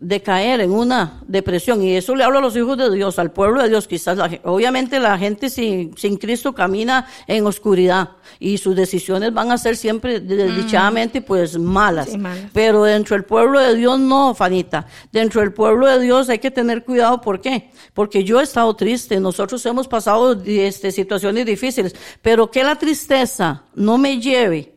[0.04, 3.32] de caer en una depresión, y eso le hablo a los hijos de Dios, al
[3.32, 8.58] pueblo de Dios, quizás, la obviamente la gente sin, sin Cristo camina en oscuridad y
[8.58, 12.10] sus decisiones van a ser siempre desdichadamente pues malas.
[12.10, 12.52] Sí, malas.
[12.54, 14.88] Pero dentro del pueblo de Dios no, Fanita.
[15.12, 17.22] Dentro del pueblo de Dios hay que tener cuidado.
[17.22, 17.70] ¿Por qué?
[17.94, 23.64] Porque yo he estado triste, nosotros hemos pasado este, situaciones difíciles, pero que la tristeza
[23.76, 24.73] no me lleve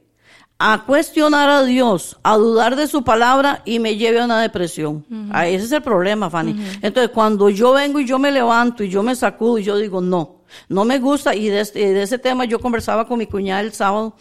[0.59, 5.05] a cuestionar a Dios, a dudar de su palabra y me lleve a una depresión.
[5.31, 6.57] Ah, ese es el problema, Fanny.
[6.83, 10.01] Entonces, cuando yo vengo y yo me levanto y yo me sacudo y yo digo,
[10.01, 10.37] no,
[10.69, 13.73] no me gusta, y de, este- de ese tema yo conversaba con mi cuñada el
[13.75, 14.15] sábado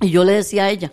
[0.00, 0.92] y yo le decía a ella,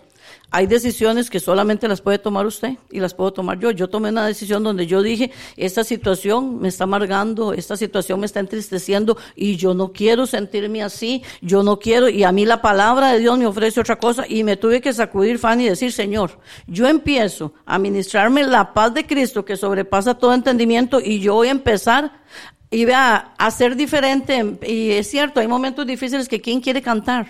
[0.50, 3.70] hay decisiones que solamente las puede tomar usted y las puedo tomar yo.
[3.70, 8.26] Yo tomé una decisión donde yo dije, esta situación me está amargando, esta situación me
[8.26, 12.62] está entristeciendo y yo no quiero sentirme así, yo no quiero, y a mí la
[12.62, 15.92] palabra de Dios me ofrece otra cosa y me tuve que sacudir, Fanny, y decir,
[15.92, 21.34] Señor, yo empiezo a ministrarme la paz de Cristo que sobrepasa todo entendimiento y yo
[21.34, 22.22] voy a empezar
[22.70, 24.58] y vea, hacer diferente.
[24.66, 27.26] Y es cierto, hay momentos difíciles que ¿quién quiere cantar?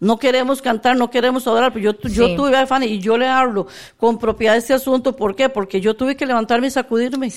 [0.00, 3.26] No queremos cantar, no queremos adorar, pero yo, yo tuve a Fanny y yo le
[3.26, 5.14] hablo con propiedad de este asunto.
[5.16, 5.48] ¿Por qué?
[5.48, 7.30] Porque yo tuve que levantarme y sacudirme.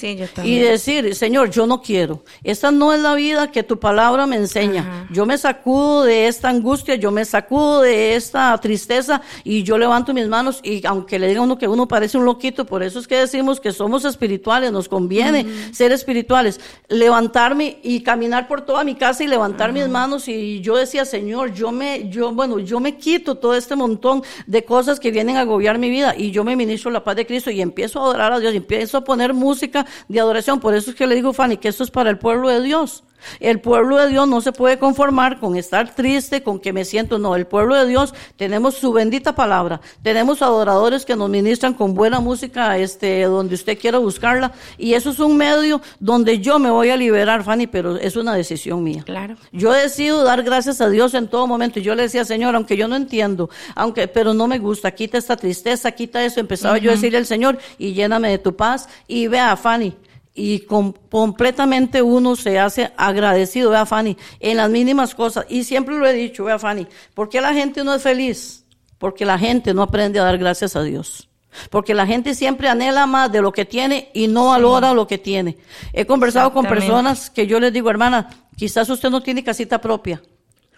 [0.43, 2.23] y decir, Señor, yo no quiero.
[2.43, 5.07] Esta no es la vida que tu palabra me enseña.
[5.11, 10.13] Yo me sacudo de esta angustia, yo me sacudo de esta tristeza y yo levanto
[10.13, 13.07] mis manos y aunque le diga uno que uno parece un loquito, por eso es
[13.07, 16.59] que decimos que somos espirituales, nos conviene ser espirituales.
[16.87, 21.53] Levantarme y caminar por toda mi casa y levantar mis manos y yo decía, Señor,
[21.53, 25.41] yo me, yo bueno, yo me quito todo este montón de cosas que vienen a
[25.41, 28.33] agobiar mi vida y yo me ministro la paz de Cristo y empiezo a adorar
[28.33, 30.59] a Dios y empiezo a poner música de adoración.
[30.59, 33.03] Por eso es que le digo, Fanny, que esto es para el pueblo de Dios.
[33.39, 37.19] El pueblo de Dios no se puede conformar con estar triste, con que me siento,
[37.19, 41.93] no, el pueblo de Dios tenemos su bendita palabra, tenemos adoradores que nos ministran con
[41.93, 46.69] buena música, este, donde usted quiera buscarla, y eso es un medio donde yo me
[46.69, 49.03] voy a liberar, Fanny, pero es una decisión mía.
[49.05, 49.35] Claro.
[49.51, 52.77] Yo decido dar gracias a Dios en todo momento, y yo le decía, Señor, aunque
[52.77, 56.91] yo no entiendo, aunque, pero no me gusta, quita esta tristeza, quita eso, empezaba yo
[56.91, 59.95] a decirle al Señor, y lléname de tu paz, y vea, Fanny,
[60.33, 65.45] y completamente uno se hace agradecido, vea Fanny, en las mínimas cosas.
[65.49, 68.65] Y siempre lo he dicho, vea Fanny, ¿por qué la gente no es feliz?
[68.97, 71.27] Porque la gente no aprende a dar gracias a Dios.
[71.69, 75.17] Porque la gente siempre anhela más de lo que tiene y no valora lo que
[75.17, 75.57] tiene.
[75.91, 80.21] He conversado con personas que yo les digo, hermana, quizás usted no tiene casita propia,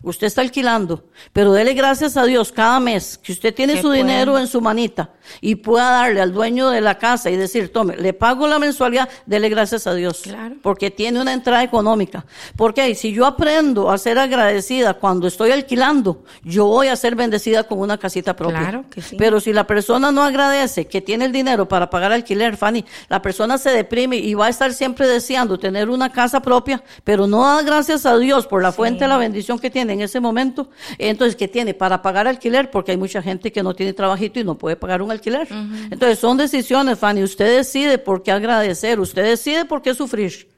[0.04, 4.38] usted está alquilando, pero dele gracias a Dios cada mes que usted tiene su dinero
[4.38, 5.12] en su manita
[5.42, 9.10] y pueda darle al dueño de la casa y decir, tome, le pago la mensualidad,
[9.26, 10.22] dele gracias a Dios.
[10.24, 10.58] Claro.
[10.62, 12.26] Porque tiene una entrada económica.
[12.56, 17.63] Porque si yo aprendo a ser agradecida cuando estoy alquilando, yo voy a ser bendecida
[17.63, 18.60] con una casita propia.
[18.60, 19.16] Claro que sí.
[19.18, 23.22] Pero si la persona no agradece que tiene el dinero para pagar alquiler, Fanny, la
[23.22, 27.44] persona se deprime y va a estar siempre deseando tener una casa propia, pero no
[27.44, 30.69] da gracias a Dios por la fuente de la bendición que tiene en ese momento.
[30.97, 31.73] Entonces, ¿qué tiene?
[31.73, 35.01] Para pagar alquiler, porque hay mucha gente que no tiene trabajito y no puede pagar
[35.01, 35.47] un alquiler.
[35.91, 37.23] Entonces, son decisiones, Fanny.
[37.23, 40.49] Usted decide por qué agradecer, usted decide por qué sufrir.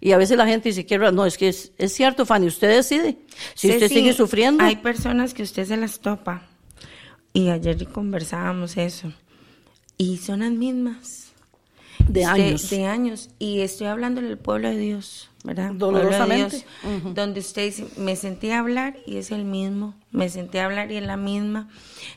[0.00, 3.18] Y a veces la gente dice, quiero, no, es que es, cierto, Fanny, usted decide.
[3.54, 4.64] Si usted sigue sufriendo.
[4.64, 6.48] Hay personas que usted se las topa.
[7.32, 9.12] Y ayer conversábamos eso.
[9.98, 11.32] Y son las mismas.
[12.08, 12.70] De años.
[12.70, 13.30] De, años.
[13.38, 15.72] Y estoy hablando del pueblo de Dios, ¿verdad?
[15.72, 16.64] Dolorosamente.
[17.14, 19.94] Donde usted dice, me sentí a hablar y es el mismo.
[20.10, 21.68] Me sentí a hablar y es la misma.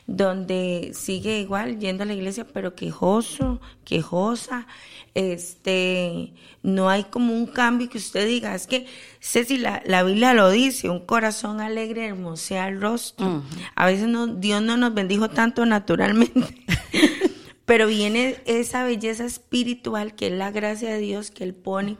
[0.08, 4.66] Donde sigue igual yendo a la iglesia, pero quejoso, quejosa.
[5.14, 6.32] Este,
[6.64, 8.54] no hay como un cambio que usted diga.
[8.54, 8.86] Es que,
[9.20, 13.44] sé si la, la Biblia lo dice, un corazón alegre hermosea el rostro.
[13.76, 16.64] A veces no, Dios no nos bendijo tanto naturalmente.
[17.64, 21.96] Pero viene esa belleza espiritual que es la gracia de Dios que Él pone,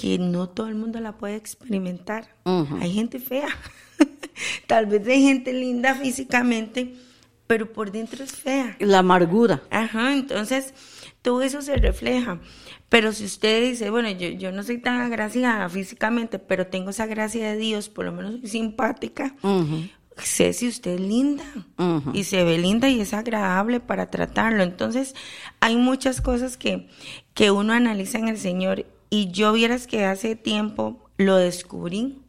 [0.00, 2.28] que no todo el mundo la puede experimentar.
[2.80, 3.48] Hay gente fea,
[4.66, 6.94] tal vez hay gente linda físicamente,
[7.46, 8.76] pero por dentro es fea.
[8.80, 9.62] La amargura.
[9.70, 10.74] Ajá, entonces
[11.22, 12.40] todo eso se refleja.
[12.88, 17.06] Pero si usted dice, bueno, yo, yo no soy tan agraciada físicamente, pero tengo esa
[17.06, 19.34] gracia de Dios, por lo menos soy simpática,
[20.16, 21.44] sé si usted es linda
[22.12, 24.62] y se ve linda y es agradable para tratarlo.
[24.62, 25.14] Entonces,
[25.60, 26.88] hay muchas cosas que,
[27.34, 32.20] que uno analiza en el Señor y yo vieras que hace tiempo lo descubrí,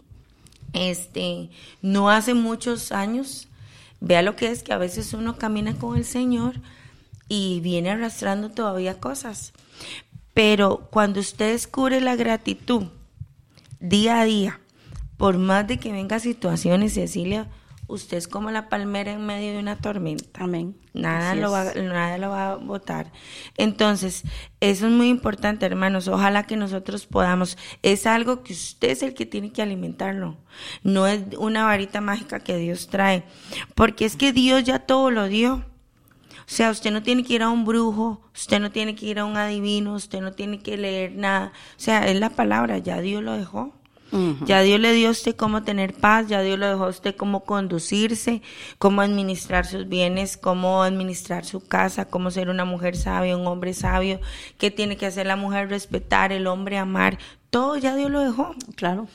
[0.74, 1.50] este,
[1.82, 3.48] no hace muchos años,
[4.00, 6.62] vea lo que es que a veces uno camina con el Señor
[7.28, 9.54] y viene arrastrando todavía cosas.
[10.34, 12.84] Pero cuando usted descubre la gratitud
[13.80, 14.60] día a día,
[15.18, 17.50] por más de que venga situaciones, Cecilia,
[17.90, 20.44] usted es como la palmera en medio de una tormenta.
[20.44, 20.78] Amén.
[20.94, 23.12] Nada, lo va, nada lo va a botar.
[23.58, 24.24] Entonces,
[24.60, 26.08] eso es muy importante, hermanos.
[26.08, 27.58] Ojalá que nosotros podamos.
[27.82, 30.38] Es algo que usted es el que tiene que alimentarlo.
[30.84, 33.24] No es una varita mágica que Dios trae.
[33.76, 35.66] Porque es que Dios ya todo lo dio.
[36.50, 39.20] O sea, usted no tiene que ir a un brujo, usted no tiene que ir
[39.20, 41.52] a un adivino, usted no tiene que leer nada.
[41.78, 43.79] O sea, es la palabra, ya Dios lo dejó.
[44.46, 47.16] Ya Dios le dio a usted cómo tener paz, ya Dios le dejó a usted
[47.16, 48.42] cómo conducirse,
[48.78, 53.74] cómo administrar sus bienes, cómo administrar su casa, cómo ser una mujer sabia, un hombre
[53.74, 54.20] sabio,
[54.58, 57.20] qué tiene que hacer la mujer respetar, el hombre amar,
[57.50, 58.56] todo ya Dios lo dejó.
[58.76, 59.08] Claro.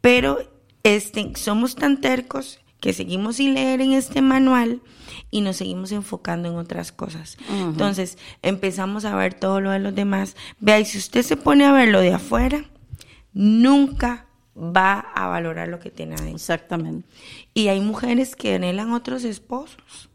[0.00, 0.38] Pero
[0.82, 4.80] este, somos tan tercos que seguimos sin leer en este manual
[5.30, 7.38] y nos seguimos enfocando en otras cosas.
[7.48, 10.36] Entonces, empezamos a ver todo lo de los demás.
[10.58, 12.64] Vea, y si usted se pone a ver lo de afuera,
[13.32, 16.36] nunca va a valorar lo que tiene adentro.
[16.36, 17.08] Exactamente.
[17.54, 20.08] Y hay mujeres que anhelan otros esposos.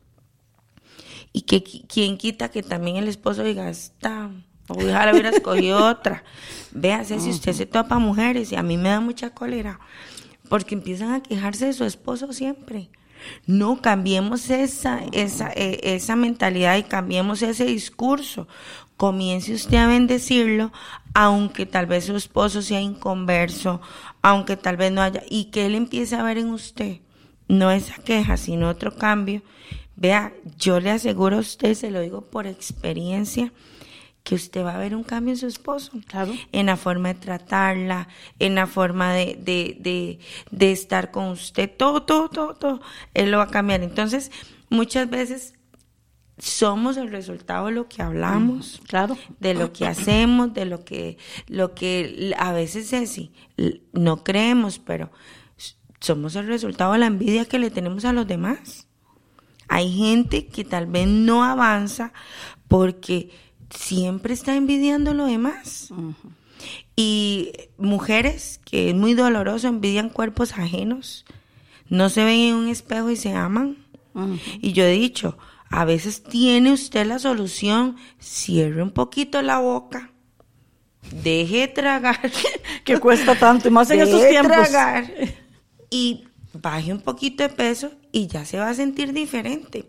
[1.34, 4.32] Y que quien quita que también el esposo diga, esta,
[4.67, 6.23] Ojalá hubiera escogido otra.
[6.71, 9.80] Véase si usted se topa mujeres y a mí me da mucha cólera
[10.50, 12.89] porque empiezan a quejarse de su esposo siempre.
[13.45, 18.47] No, cambiemos esa, esa, eh, esa mentalidad y cambiemos ese discurso.
[18.95, 20.72] Comience usted a bendecirlo,
[21.13, 23.80] aunque tal vez su esposo sea inconverso,
[24.22, 26.99] aunque tal vez no haya, y que él empiece a ver en usted,
[27.47, 29.41] no esa queja, sino otro cambio.
[29.95, 33.51] Vea, yo le aseguro a usted, se lo digo por experiencia,
[34.28, 35.93] que usted va a ver un cambio en su esposo.
[36.05, 36.34] Claro.
[36.51, 38.09] En la forma de tratarla,
[38.39, 40.19] en la forma de, de, de,
[40.51, 42.82] de estar con usted, todo, todo, todo, todo.
[43.13, 43.84] Él lo va a cambiar.
[43.84, 44.30] Entonces,
[44.69, 45.53] muchas veces
[46.38, 49.17] somos el resultado de lo que hablamos, Claro.
[49.39, 51.17] de lo que hacemos, de lo que,
[51.47, 53.32] lo que a veces es así,
[53.93, 55.09] no creemos, pero
[56.01, 58.89] somos el resultado de la envidia que le tenemos a los demás.
[59.69, 62.11] Hay gente que tal vez no avanza
[62.67, 63.32] porque
[63.70, 65.93] siempre está envidiando a los demás.
[66.95, 71.26] Y mujeres, que es muy doloroso, envidian cuerpos ajenos,
[71.89, 73.78] no se ven en un espejo y se aman.
[74.61, 75.38] Y yo he dicho,
[75.70, 80.11] a veces tiene usted la solución, cierre un poquito la boca,
[81.22, 82.20] deje de tragar,
[82.84, 84.55] Que cuesta tanto, y más en deje estos tiempos.
[84.70, 85.11] tragar
[85.89, 89.88] y baje un poquito de peso y ya se va a sentir diferente.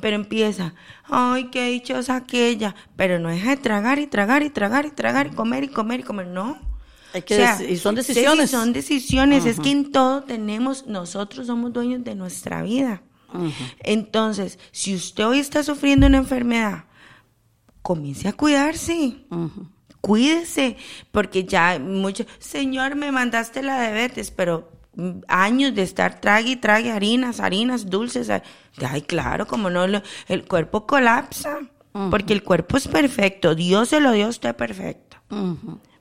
[0.00, 0.74] Pero empieza,
[1.04, 5.26] ay, qué dichosa aquella, pero no deja de tragar y tragar y tragar y tragar
[5.28, 6.58] y comer y comer y comer, no.
[7.24, 8.50] Que deci- y son sí, sí, decisiones.
[8.50, 13.02] son decisiones, es que en todo tenemos, nosotros somos dueños de nuestra vida.
[13.80, 16.84] Entonces, si usted hoy está sufriendo una enfermedad,
[17.82, 19.24] comience a cuidarse.
[20.02, 20.76] Cuídese,
[21.12, 24.70] porque ya mucho, Señor, me mandaste la diabetes, pero
[25.28, 28.30] años de estar trague y trague harinas, harinas dulces.
[28.30, 28.42] ay,
[28.88, 31.58] Ay, claro, como no, lo- el cuerpo colapsa,
[32.10, 35.16] porque el cuerpo es perfecto, Dios se lo dio a usted perfecto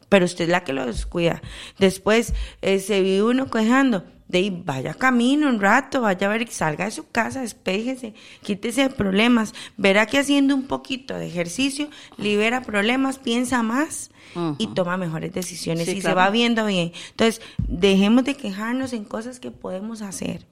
[0.10, 1.42] pero usted es la que lo descuida.
[1.78, 6.48] Después eh, se vive uno quejando, de ahí vaya camino un rato, vaya a ver,
[6.50, 11.90] salga de su casa, despéjese, quítese de problemas, verá que haciendo un poquito de ejercicio
[12.18, 14.12] libera problemas, piensa más
[14.60, 16.92] y toma mejores decisiones Sí, y se va viendo bien.
[17.10, 20.46] Entonces, dejemos de quejarnos en cosas que podemos hacer.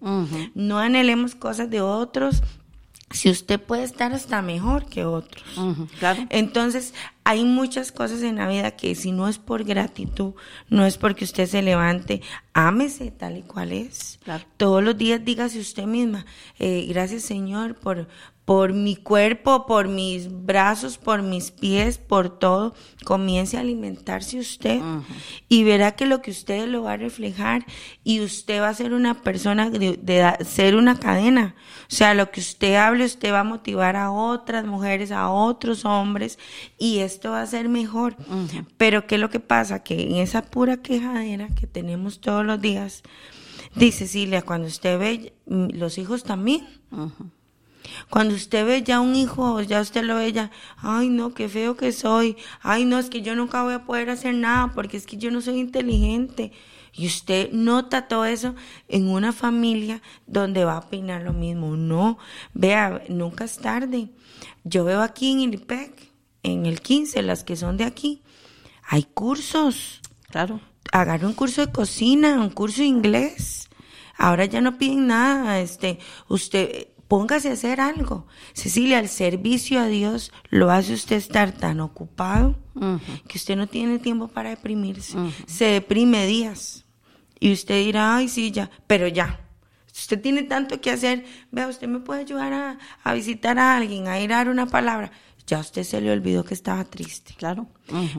[0.56, 2.42] No anhelemos cosas de otros.
[3.10, 5.44] Si usted puede estar hasta mejor que otros.
[6.00, 6.26] Claro.
[6.30, 6.94] Entonces,
[7.24, 10.34] hay muchas cosas en la vida que si no es por gratitud,
[10.70, 12.22] no es porque usted se levante,
[12.54, 14.20] ámese tal y cual es.
[14.24, 14.44] Claro.
[14.58, 16.26] Todos los días dígase usted misma,
[16.60, 18.08] eh, gracias Señor por,
[18.48, 22.74] por mi cuerpo, por mis brazos, por mis pies, por todo.
[23.04, 24.80] Comience a alimentarse usted
[25.50, 27.66] y verá que lo que usted lo va a reflejar
[28.06, 31.56] y usted va a ser una persona de, ser una cadena.
[31.82, 35.84] O sea, lo que usted hable, usted va a motivar a otras mujeres, a otros
[35.84, 36.40] hombres
[36.78, 38.16] y esto va a ser mejor.
[38.78, 39.84] Pero ¿qué es lo que pasa?
[39.84, 43.04] Que en esa pura quejadera que tenemos todos los días,
[43.76, 46.66] dice Cecilia, cuando usted ve mm, los hijos también.
[48.10, 51.76] Cuando usted ve ya un hijo, ya usted lo ve ya, ay no, qué feo
[51.76, 55.06] que soy, ay no, es que yo nunca voy a poder hacer nada porque es
[55.06, 56.52] que yo no soy inteligente.
[56.94, 58.56] Y usted nota todo eso
[58.88, 61.76] en una familia donde va a opinar lo mismo.
[61.76, 62.18] No,
[62.54, 64.10] vea, nunca es tarde.
[64.64, 66.12] Yo veo aquí en Ilipec,
[66.42, 68.24] en el 15, las que son de aquí,
[68.84, 70.60] hay cursos Claro.
[70.92, 73.70] agarre un curso de cocina, un curso de inglés.
[74.18, 78.28] Ahora ya no piden nada, este, usted póngase a hacer algo.
[78.54, 82.56] Cecilia, el servicio a Dios lo hace usted estar tan ocupado
[83.28, 85.18] que usted no tiene tiempo para deprimirse.
[85.46, 86.86] Se deprime días.
[87.40, 89.42] Y usted dirá, ay, sí, ya, pero ya.
[89.92, 91.26] Usted tiene tanto que hacer.
[91.52, 94.68] Vea, usted me puede ayudar a, a visitar a alguien, a ir a dar una
[94.68, 95.12] palabra.
[95.48, 97.34] Ya usted se le olvidó que estaba triste.
[97.38, 97.68] Claro.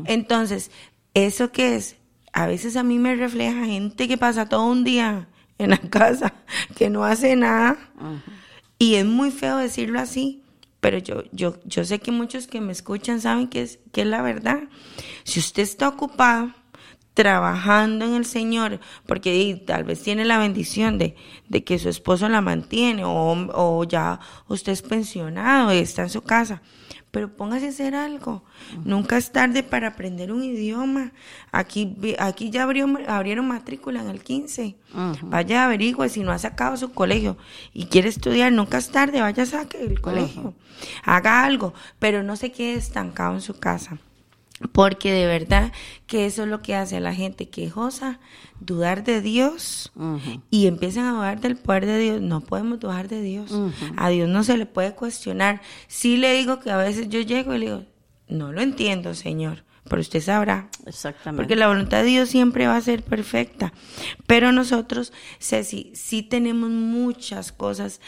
[0.06, 0.70] Entonces,
[1.14, 1.96] ¿eso qué es?
[2.32, 5.28] A veces a mí me refleja gente que pasa todo un día
[5.58, 6.32] en la casa,
[6.76, 7.76] que no hace nada.
[8.78, 10.42] Y es muy feo decirlo así,
[10.80, 14.06] pero yo, yo, yo sé que muchos que me escuchan saben que es, que es
[14.06, 14.60] la verdad.
[15.24, 16.52] Si usted está ocupado
[17.14, 21.16] trabajando en el Señor, porque tal vez tiene la bendición de,
[21.48, 26.10] de que su esposo la mantiene, o, o ya usted es pensionado y está en
[26.10, 26.62] su casa,
[27.18, 28.44] pero póngase a hacer algo.
[28.84, 31.10] Nunca es tarde para aprender un idioma.
[31.50, 34.76] Aquí, aquí ya abrió, abrieron matrícula en el 15.
[35.24, 37.36] Vaya, averigüe si no ha sacado su colegio
[37.72, 40.54] y quiere estudiar, nunca es tarde, vaya, saque el colegio.
[41.02, 43.98] Haga algo, pero no se quede estancado en su casa.
[44.72, 45.72] Porque de verdad
[46.06, 48.18] que eso es lo que hace a la gente quejosa,
[48.60, 49.92] dudar de Dios
[50.50, 52.20] y empiezan a dudar del poder de Dios.
[52.20, 53.52] No podemos dudar de Dios.
[53.96, 55.60] A Dios no se le puede cuestionar.
[55.86, 57.84] Sí le digo que a veces yo llego y le digo,
[58.28, 60.68] no lo entiendo, Señor, pero usted sabrá.
[60.86, 61.42] Exactamente.
[61.42, 63.72] Porque la voluntad de Dios siempre va a ser perfecta.
[64.26, 68.00] Pero nosotros, Ceci, sí tenemos muchas cosas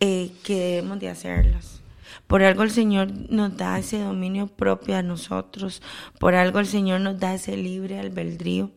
[0.00, 1.73] eh, que debemos de hacerlas.
[2.26, 5.82] Por algo el Señor nos da ese dominio propio a nosotros.
[6.18, 8.70] Por algo el Señor nos da ese libre albedrío.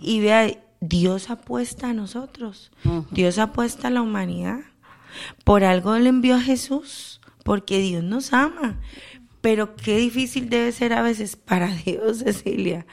[0.00, 2.70] Y vea, Dios apuesta a nosotros.
[3.10, 4.60] Dios apuesta a la humanidad.
[5.44, 7.20] Por algo le envió a Jesús.
[7.44, 8.80] Porque Dios nos ama.
[9.40, 12.86] Pero qué difícil debe ser a veces para Dios, Cecilia.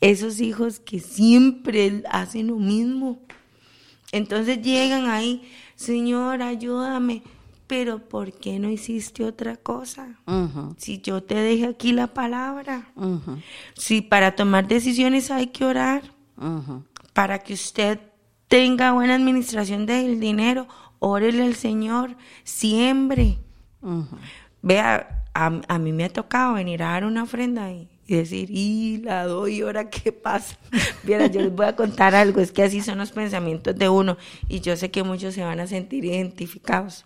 [0.00, 3.20] Esos hijos que siempre hacen lo mismo.
[4.10, 7.22] Entonces llegan ahí, Señor, ayúdame
[7.68, 10.18] pero ¿por qué no hiciste otra cosa?
[10.78, 12.92] Si yo te dejé aquí la palabra,
[13.74, 16.02] si para tomar decisiones hay que orar,
[17.12, 18.00] para que usted
[18.48, 20.66] tenga buena administración del dinero,
[20.98, 23.38] órele al Señor, siempre.
[24.62, 28.48] Vea, a, a, mí me ha tocado venir a dar una ofrenda ahí y decir,
[28.50, 30.56] y la doy, ahora qué pasa?
[31.04, 34.16] Mira, yo les voy a contar algo, es que así son los pensamientos de uno
[34.48, 37.04] y yo sé que muchos se van a sentir identificados.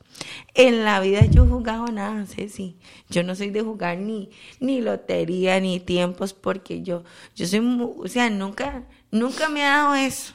[0.55, 2.77] En la vida yo he jugado nada, Ceci,
[3.11, 4.31] yo no soy de jugar ni,
[4.61, 7.03] ni lotería, ni tiempos, porque yo,
[7.35, 7.59] yo soy,
[7.99, 10.35] o sea, nunca, nunca me ha dado eso.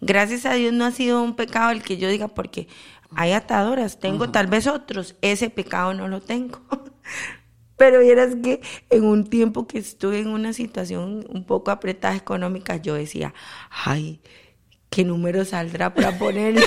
[0.00, 2.66] Gracias a Dios no ha sido un pecado el que yo diga, porque
[3.14, 6.58] hay atadoras, tengo tal vez otros, ese pecado no lo tengo.
[7.78, 8.60] Pero vieras que
[8.90, 13.32] en un tiempo que estuve en una situación un poco apretada económica, yo decía,
[13.70, 14.20] ay,
[14.90, 16.56] ¿qué número saldrá para poner?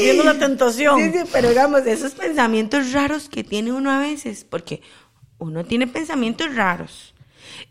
[0.00, 0.98] Viendo la tentación.
[0.98, 4.82] Sí, sí, pero digamos, esos pensamientos raros que tiene uno a veces, porque
[5.38, 7.14] uno tiene pensamientos raros.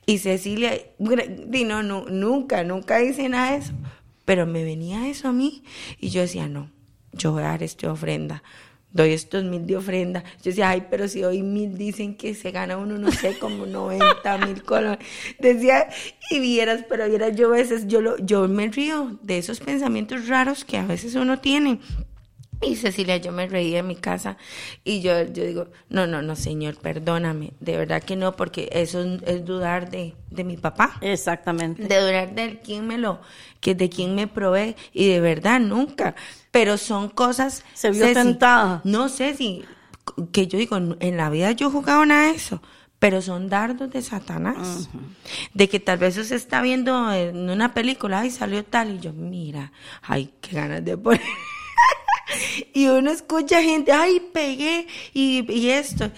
[0.06, 3.74] Y Cecilia, no, no, nunca, nunca hice nada de eso.
[4.24, 5.64] Pero me venía eso a mí
[6.00, 6.72] y yo decía, no,
[7.12, 8.44] yo voy a dar esta ofrenda
[8.94, 10.24] doy estos mil de ofrenda.
[10.38, 13.66] Yo decía, ay, pero si hoy mil dicen que se gana uno, no sé, como
[13.68, 15.00] 90 mil colones.
[15.40, 15.88] Decía,
[16.30, 20.28] y vieras, pero vieras, yo a veces, yo, lo, yo me río de esos pensamientos
[20.28, 21.80] raros que a veces uno tiene.
[22.62, 24.38] Y Cecilia, yo me reí en mi casa
[24.84, 29.02] y yo, yo digo, no, no, no, señor, perdóname, de verdad que no, porque eso
[29.26, 30.98] es, dudar de, de, mi papá.
[31.02, 31.88] Exactamente.
[31.88, 33.20] De dudar de quién me lo,
[33.60, 36.16] que de quién me provee y de verdad nunca.
[36.52, 37.64] Pero son cosas.
[37.74, 38.82] Se vio tentada.
[38.84, 39.64] No sé si,
[40.32, 42.62] que yo digo, en la vida yo he jugado nada de eso
[43.02, 44.88] pero son dardos de Satanás.
[45.56, 49.12] De que tal vez se está viendo en una película y salió tal y yo,
[49.12, 49.72] mira,
[50.04, 51.20] ay, qué ganas de poner.
[52.74, 56.12] y uno escucha gente, ay, pegué y, esto.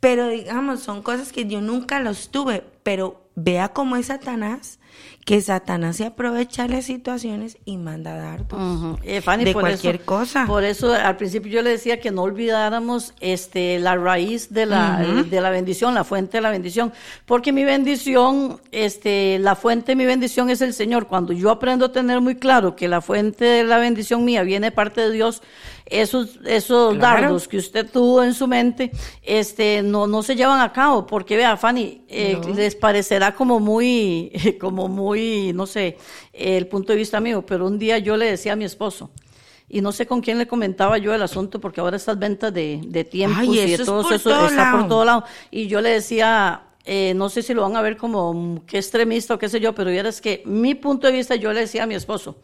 [0.00, 4.78] Pero digamos, son cosas que yo nunca los tuve, pero vea cómo es Satanás
[5.24, 10.46] que Satanás se aprovecha de las situaciones y manda dardos eh, de cualquier cosa.
[10.46, 15.24] Por eso al principio yo le decía que no olvidáramos este la raíz de la,
[15.28, 16.92] de la bendición, la fuente de la bendición,
[17.26, 21.06] porque mi bendición, este, la fuente de mi bendición es el Señor.
[21.06, 24.68] Cuando yo aprendo a tener muy claro que la fuente de la bendición mía viene
[24.68, 25.42] de parte de Dios,
[25.90, 28.92] esos, esos dardos que usted tuvo en su mente,
[29.22, 34.32] este, no, no se llevan a cabo, porque vea, Fanny, eh, les parecerá como muy,
[34.60, 35.09] como muy,
[35.54, 35.96] no sé,
[36.32, 39.10] el punto de vista mío, pero un día yo le decía a mi esposo,
[39.68, 42.80] y no sé con quién le comentaba yo el asunto, porque ahora estas ventas de,
[42.84, 47.12] de tiempos y de todo eso está por todo lado, y yo le decía, eh,
[47.14, 49.90] no sé si lo van a ver como que extremista o qué sé yo, pero
[49.90, 52.36] es que mi punto de vista yo le decía a mi esposo,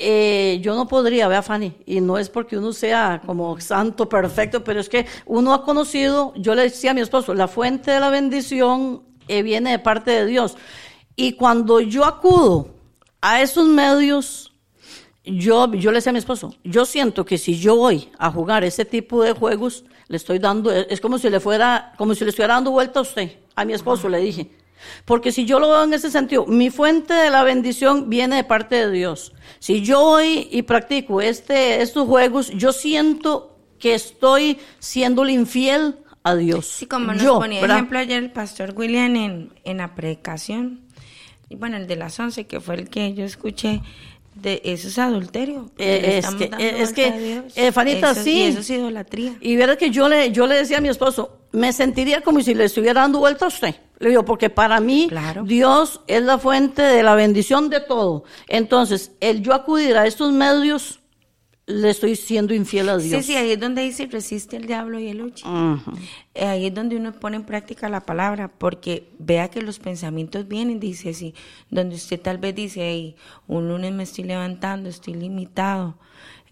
[0.00, 4.62] eh, yo no podría, vea Fanny, y no es porque uno sea como santo perfecto,
[4.62, 7.98] pero es que uno ha conocido, yo le decía a mi esposo, la fuente de
[7.98, 10.56] la bendición eh, viene de parte de Dios.
[11.20, 12.68] Y cuando yo acudo
[13.20, 14.52] a esos medios,
[15.24, 18.62] yo, yo le decía a mi esposo, yo siento que si yo voy a jugar
[18.62, 22.30] ese tipo de juegos, le estoy dando, es como si le fuera, como si le
[22.30, 24.52] estuviera dando vuelta a usted, a mi esposo, le dije.
[25.04, 28.44] Porque si yo lo veo en ese sentido, mi fuente de la bendición viene de
[28.44, 29.32] parte de Dios.
[29.58, 36.36] Si yo voy y practico este, estos juegos, yo siento que estoy siendo infiel a
[36.36, 36.66] Dios.
[36.66, 40.87] Sí, como nos ponía ejemplo ayer el pastor William en, en la predicación,
[41.56, 43.80] bueno, el de las once, que fue el que yo escuché,
[44.34, 45.70] de eso es adulterio.
[45.78, 48.38] Eh, es, que, eh, es que, eh, Fanita, sí.
[48.38, 49.36] Y eso es idolatría.
[49.40, 52.54] Y ver que yo le, yo le decía a mi esposo, me sentiría como si
[52.54, 53.74] le estuviera dando vuelta a usted.
[53.98, 55.10] Le digo, porque para mí
[55.44, 58.22] Dios es la fuente de la bendición de todo.
[58.46, 60.97] Entonces, el yo acudir a estos medios,
[61.68, 63.24] le estoy siendo infiel a Dios.
[63.24, 65.46] Sí, sí, ahí es donde dice resiste el diablo y el lucha.
[66.34, 70.80] Ahí es donde uno pone en práctica la palabra, porque vea que los pensamientos vienen,
[70.80, 71.34] dice así,
[71.70, 73.16] donde usted tal vez dice,
[73.46, 75.98] un lunes me estoy levantando, estoy limitado.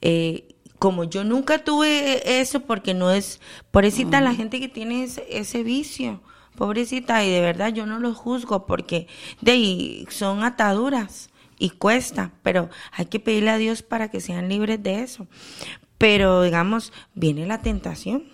[0.02, 3.40] Eh, como yo nunca tuve eso, porque no es,
[3.70, 6.20] pobrecita la gente que tiene ese, ese vicio,
[6.56, 9.06] pobrecita, y de verdad yo no los juzgo, porque
[9.40, 14.48] de ahí son ataduras y cuesta, pero hay que pedirle a Dios para que sean
[14.48, 15.26] libres de eso.
[15.98, 18.24] Pero digamos, viene la tentación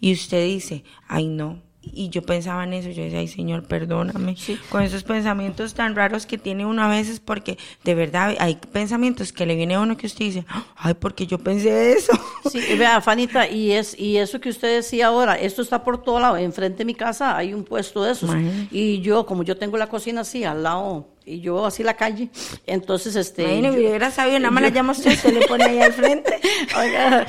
[0.00, 1.62] y usted dice, ay no.
[1.92, 4.36] Y yo pensaba en eso, yo decía, ay Señor, perdóname,
[4.70, 9.32] con esos pensamientos tan raros que tiene uno a veces, porque de verdad hay pensamientos
[9.32, 10.44] que le viene a uno que usted dice,
[10.76, 12.12] ay, porque yo pensé eso.
[12.50, 16.20] Sí, vea, Fanita, y es y eso que usted decía ahora, esto está por todo
[16.20, 16.36] lado.
[16.36, 18.28] Enfrente de mi casa hay un puesto de esos.
[18.30, 18.68] Imagínese.
[18.70, 22.28] Y yo, como yo tengo la cocina así al lado, y yo así la calle,
[22.66, 23.42] entonces este.
[23.42, 26.38] Imagínate, yo- hubiera sabido, nada más la llama usted, se le pone ahí al frente.
[26.78, 27.26] Oiga,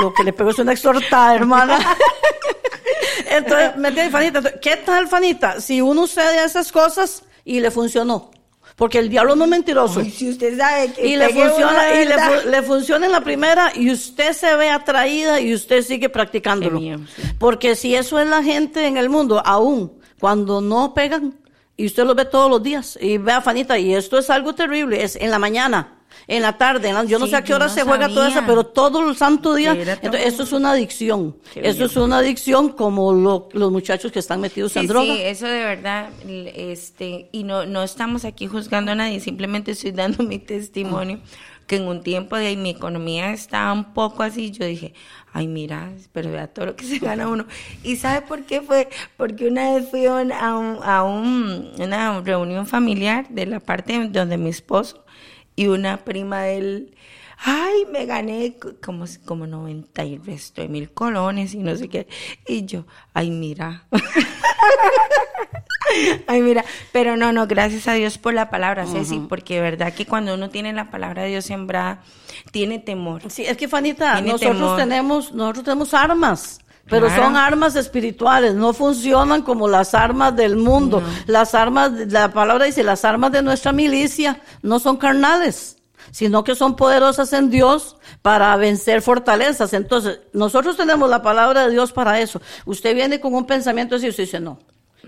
[0.00, 1.78] lo que le pegó es una exhortada, hermana.
[3.30, 4.38] Entonces, ¿me entiende, Fanita?
[4.38, 5.60] Entonces, ¿Qué tal, Fanita?
[5.60, 8.30] Si uno sucede esas cosas y le funcionó.
[8.76, 10.00] Porque el diablo no es mentiroso.
[10.00, 13.92] Ay, si usted sabe que y le funciona, y le, funciona en la primera y
[13.92, 16.80] usted se ve atraída y usted sigue practicándolo.
[16.80, 16.96] Sí.
[17.38, 21.38] Porque si eso es la gente en el mundo, aún cuando no pegan,
[21.76, 25.04] y usted lo ve todos los días, y vea, Fanita, y esto es algo terrible,
[25.04, 27.66] es en la mañana, en la tarde, en la- yo no sé a qué hora
[27.66, 28.38] no se juega todo sabía.
[28.38, 31.66] eso, pero todo el santo día, entonces, esto es una adicción, bien.
[31.66, 35.14] es una adicción como lo- los muchachos que están metidos Sí, en droga.
[35.14, 39.92] sí, eso de verdad, este, y no, no estamos aquí juzgando a nadie, simplemente estoy
[39.92, 41.20] dando mi testimonio,
[41.66, 44.92] que en un tiempo de ahí mi economía estaba un poco así, yo dije,
[45.32, 47.46] ay mira, pero vea todo lo que se gana uno.
[47.82, 48.88] ¿Y sabe por qué fue?
[49.16, 53.60] Porque una vez fui a, un- a, un- a un- una reunión familiar de la
[53.60, 55.03] parte donde mi esposo
[55.56, 56.94] y una prima de él,
[57.38, 62.06] ay, me gané como, como 90 y resto de mil colones y no sé qué.
[62.46, 63.84] Y yo, ay, mira.
[66.26, 69.92] Ay, mira, pero no, no, gracias a Dios por la palabra, Ceci, porque de verdad
[69.92, 72.02] que cuando uno tiene la palabra de Dios sembrada,
[72.50, 73.30] tiene temor.
[73.30, 74.76] Sí, es que Fanita, nosotros temor.
[74.78, 77.22] tenemos, nosotros tenemos armas, pero Claro.
[77.22, 81.02] son armas espirituales, no funcionan como las armas del mundo.
[81.26, 85.78] Las armas, la palabra dice, las armas de nuestra milicia no son carnales,
[86.10, 89.72] sino que son poderosas en Dios para vencer fortalezas.
[89.72, 92.40] Entonces, nosotros tenemos la palabra de Dios para eso.
[92.66, 94.58] Usted viene con un pensamiento así y usted dice, no.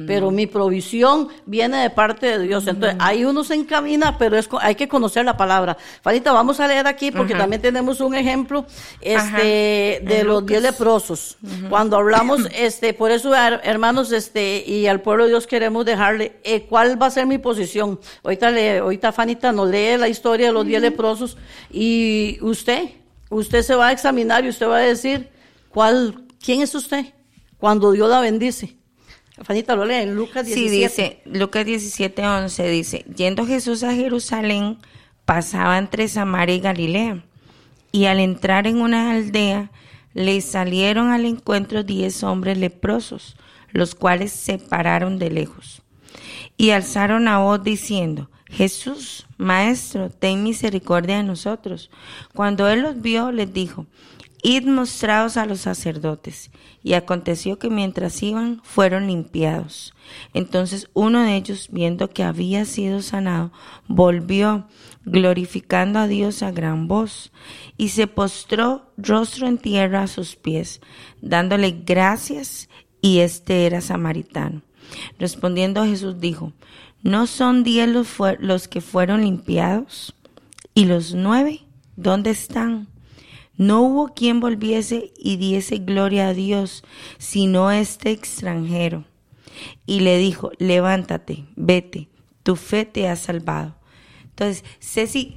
[0.07, 2.67] Pero mi provisión viene de parte de Dios.
[2.67, 5.77] Entonces, ahí uno se encamina, pero es, hay que conocer la palabra.
[6.03, 7.43] Fanita, vamos a leer aquí porque Ajá.
[7.45, 8.67] también tenemos un ejemplo
[9.01, 9.39] este, Ajá.
[9.39, 11.39] de En los diez leprosos.
[11.69, 16.37] Cuando hablamos, este, por eso, her- hermanos, este, y al pueblo de Dios queremos dejarle,
[16.45, 17.99] eh, ¿cuál va a ser mi posición?
[18.25, 21.37] Ahorita, le, ahorita Fanita nos lee la historia de los diez leprosos
[21.71, 22.91] y usted,
[23.31, 25.29] usted se va a examinar y usted va a decir,
[25.71, 27.07] ¿cuál, quién es usted?
[27.59, 28.77] Cuando Dios la bendice.
[29.43, 30.69] Fanita lo lee en Lucas 17.
[30.69, 34.79] Sí, dice, Lucas 17, 11 dice, yendo Jesús a Jerusalén,
[35.25, 37.25] pasaba entre Samaria y Galilea,
[37.93, 39.71] y al entrar en una aldea,
[40.15, 43.37] le salieron al encuentro diez hombres leprosos,
[43.71, 45.83] los cuales se pararon de lejos,
[46.57, 51.91] y alzaron a voz diciendo, Jesús, Maestro, ten misericordia de nosotros.
[52.33, 53.87] Cuando él los vio, les dijo,
[54.49, 56.53] Id mostrados a los sacerdotes.
[56.85, 59.93] Y aconteció que mientras iban, fueron limpiados.
[60.35, 63.51] Entonces uno de ellos, viendo que había sido sanado,
[63.89, 64.69] volvió,
[65.05, 67.33] glorificando a Dios a gran voz,
[67.77, 70.81] y se postró rostro en tierra a sus pies,
[71.21, 72.69] dándole gracias,
[73.01, 74.63] y este era samaritano.
[75.19, 76.53] Respondiendo Jesús dijo,
[77.03, 78.07] ¿no son diez los,
[78.39, 80.15] los que fueron limpiados?
[80.73, 81.63] ¿Y los nueve?
[81.97, 82.87] ¿Dónde están?
[83.57, 86.85] No hubo quien volviese y diese gloria a Dios,
[87.19, 89.05] sino este extranjero.
[89.87, 92.09] Y le dijo, levántate, vete,
[92.43, 93.77] tu fe te ha salvado.
[94.25, 95.37] Entonces, Ceci,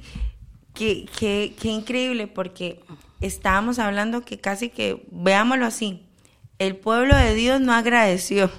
[0.74, 2.80] qué, qué, qué increíble, porque
[3.20, 6.06] estábamos hablando que casi que, veámoslo así,
[6.58, 8.50] el pueblo de Dios no agradeció,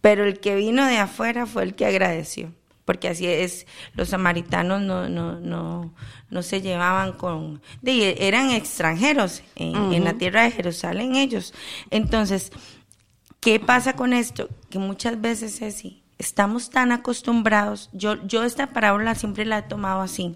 [0.00, 2.52] pero el que vino de afuera fue el que agradeció.
[2.90, 5.94] Porque así es, los samaritanos no, no, no,
[6.28, 7.62] no se llevaban con...
[7.82, 11.54] de- eran extranjeros en, en la tierra de Jerusalén ellos.
[11.90, 12.50] Entonces,
[13.38, 14.48] ¿qué pasa con esto?
[14.70, 16.02] Que muchas veces es así.
[16.18, 20.34] Estamos tan acostumbrados, yo, yo esta parábola siempre la he tomado así.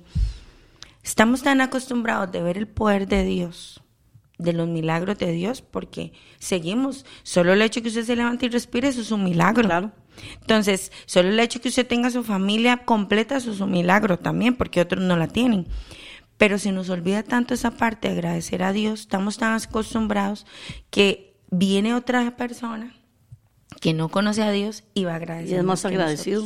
[1.02, 3.82] Estamos tan acostumbrados de ver el poder de Dios,
[4.38, 7.04] de los milagros de Dios, porque seguimos.
[7.24, 9.64] Solo el hecho que usted se levante y respire, eso es un milagro.
[9.64, 9.90] Claro.
[10.40, 14.80] Entonces, solo el hecho que usted tenga su familia completa, es un milagro también, porque
[14.80, 15.66] otros no la tienen.
[16.36, 20.46] Pero se nos olvida tanto esa parte de agradecer a Dios, estamos tan acostumbrados
[20.90, 22.94] que viene otra persona
[23.80, 25.56] que no conoce a Dios y va a agradecer.
[25.56, 26.42] Y es más agradecido.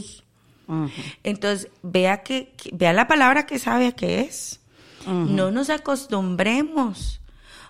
[1.24, 4.60] Entonces, vea que, que- vea la palabra que sabe que es.
[5.06, 7.20] No nos acostumbremos.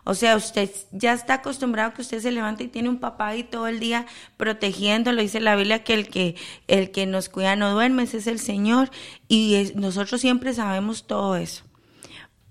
[0.09, 3.43] O sea, usted ya está acostumbrado que usted se levanta y tiene un papá ahí
[3.45, 4.07] todo el día
[4.39, 5.21] protegiéndolo.
[5.21, 6.35] Dice la Biblia que el que,
[6.67, 8.89] el que nos cuida no duerme, ese es el Señor.
[9.29, 11.65] Y nosotros siempre sabemos todo eso.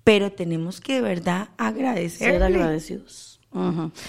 [0.03, 2.33] Pero tenemos que de verdad agradecer.
[2.33, 3.39] Ser agradecidos.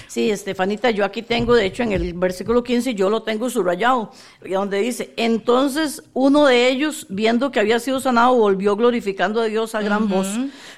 [0.09, 4.13] Sí, Estefanita, yo aquí tengo, de hecho, en el versículo 15, yo lo tengo subrayado,
[4.47, 9.75] donde dice, entonces uno de ellos, viendo que había sido sanado, volvió glorificando a Dios
[9.75, 10.29] a gran voz.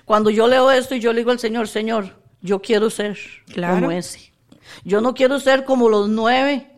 [0.04, 3.18] Cuando yo leo esto y yo le digo al Señor, Señor, yo quiero ser
[3.54, 4.32] como ese.
[4.84, 6.68] Yo no quiero ser como los nueve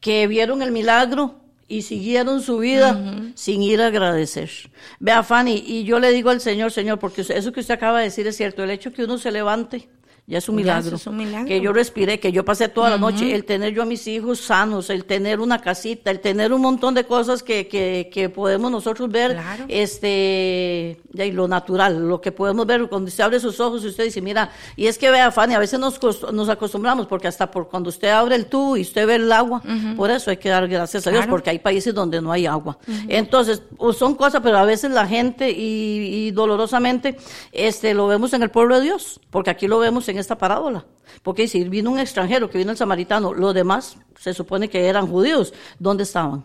[0.00, 1.36] que vieron el milagro
[1.68, 4.50] y siguieron su vida sin ir a agradecer.
[4.98, 8.04] Vea, Fanny, y yo le digo al Señor, Señor, porque eso que usted acaba de
[8.04, 9.88] decir es cierto, el hecho que uno se levante
[10.30, 10.96] ya es un milagro.
[11.44, 14.38] Que yo respiré, que yo pasé toda la noche, el tener yo a mis hijos
[14.38, 18.70] sanos, el tener una casita, el tener un montón de cosas que, que, que podemos
[18.70, 23.82] nosotros ver, este, y lo natural, lo que podemos ver cuando usted abre sus ojos
[23.82, 25.98] y usted dice, mira, y es que vea, Fanny, a veces nos,
[26.32, 29.60] nos acostumbramos, porque hasta por cuando usted abre el tubo y usted ve el agua,
[29.96, 32.78] por eso hay que dar gracias a Dios, porque hay países donde no hay agua.
[33.08, 33.62] Entonces,
[33.98, 37.16] son cosas, pero a veces la gente, y, y dolorosamente,
[37.50, 40.84] este, lo vemos en el pueblo de Dios, porque aquí lo vemos en esta parábola.
[41.22, 45.06] Porque si vino un extranjero, que vino el samaritano, los demás se supone que eran
[45.06, 46.44] judíos, ¿dónde estaban?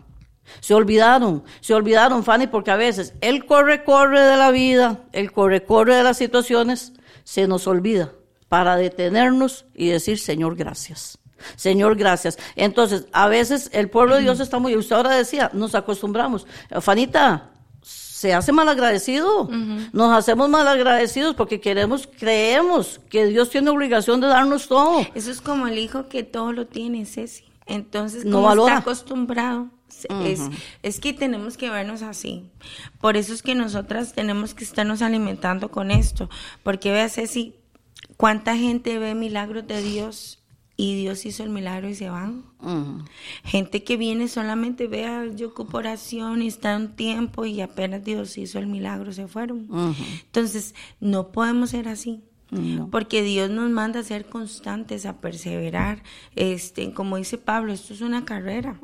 [0.60, 5.32] Se olvidaron, se olvidaron, Fanny, porque a veces el corre, corre de la vida, el
[5.32, 6.92] corre, corre de las situaciones,
[7.24, 8.12] se nos olvida
[8.48, 11.18] para detenernos y decir, Señor, gracias.
[11.56, 12.38] Señor, gracias.
[12.54, 16.46] Entonces, a veces el pueblo de Dios está muy, usted ahora decía, nos acostumbramos.
[16.80, 17.50] Fanita,
[18.26, 19.48] se hace mal agradecido.
[19.92, 25.06] Nos hacemos mal agradecidos porque queremos, creemos que Dios tiene obligación de darnos todo.
[25.14, 27.44] Eso es como el hijo que todo lo tiene, Ceci.
[27.66, 29.68] Entonces, no está acostumbrado.
[30.24, 30.40] Es,
[30.82, 32.50] es, que tenemos que vernos así.
[33.00, 36.28] Por eso es que nosotras tenemos que estarnos alimentando con esto.
[36.64, 37.54] Porque vea, Ceci,
[38.16, 40.40] cuánta gente ve milagros de Dios
[40.76, 42.44] y Dios hizo el milagro y se van.
[43.44, 48.36] Gente que viene solamente, vea, yo ocupo oración y está un tiempo y apenas Dios
[48.36, 49.68] hizo el milagro, se fueron.
[50.24, 52.22] Entonces, no podemos ser así.
[52.92, 56.02] Porque Dios nos manda a ser constantes, a perseverar.
[56.36, 58.78] Este, como dice Pablo, esto es una carrera.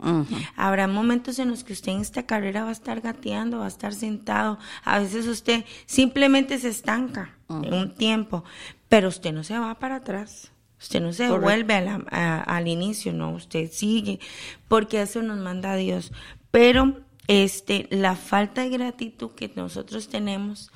[0.56, 3.68] Habrá momentos en los que usted en esta carrera va a estar gateando, va a
[3.68, 4.58] estar sentado.
[4.82, 8.44] A veces usted simplemente se estanca en un tiempo,
[8.88, 10.52] pero usted no se va para atrás.
[10.82, 11.74] Usted no se vuelve
[12.10, 14.18] al inicio, no, usted sigue,
[14.66, 16.12] porque eso nos manda Dios.
[16.50, 20.72] Pero este, la falta de gratitud que nosotros tenemos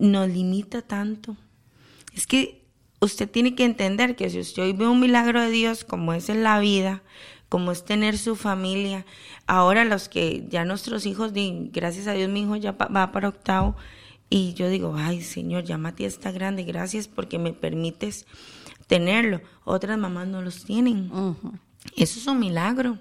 [0.00, 1.36] nos limita tanto.
[2.14, 2.64] Es que
[3.00, 6.28] usted tiene que entender que si usted hoy ve un milagro de Dios, como es
[6.28, 7.04] en la vida,
[7.48, 9.06] como es tener su familia,
[9.46, 13.76] ahora los que ya nuestros hijos, gracias a Dios mi hijo ya va para octavo,
[14.28, 18.26] y yo digo, ay Señor, ya Mati está grande, gracias porque me permites
[18.86, 19.40] tenerlo.
[19.64, 21.10] Otras mamás no los tienen.
[21.96, 22.98] Eso es un milagro.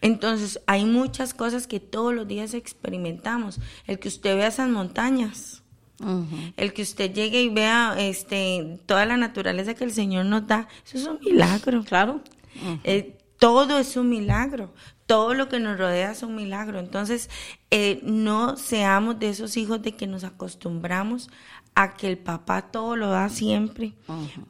[0.00, 3.60] Entonces, hay muchas cosas que todos los días experimentamos.
[3.86, 5.62] El que usted vea esas montañas,
[6.56, 10.68] el que usted llegue y vea este, toda la naturaleza que el Señor nos da,
[10.86, 11.82] eso es un milagro.
[11.84, 12.20] Claro.
[12.84, 14.72] Eh, todo es un milagro.
[15.06, 16.78] Todo lo que nos rodea es un milagro.
[16.78, 17.28] Entonces,
[17.70, 21.28] eh, no seamos de esos hijos de que nos acostumbramos
[21.74, 23.94] a que el papá todo lo da siempre.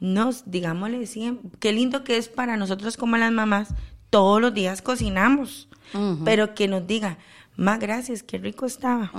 [0.00, 3.74] Nos, digámosle siempre, qué lindo que es para nosotros como las mamás,
[4.10, 5.68] todos los días cocinamos,
[6.24, 7.18] pero que nos diga,
[7.56, 9.10] más gracias, qué rico estaba.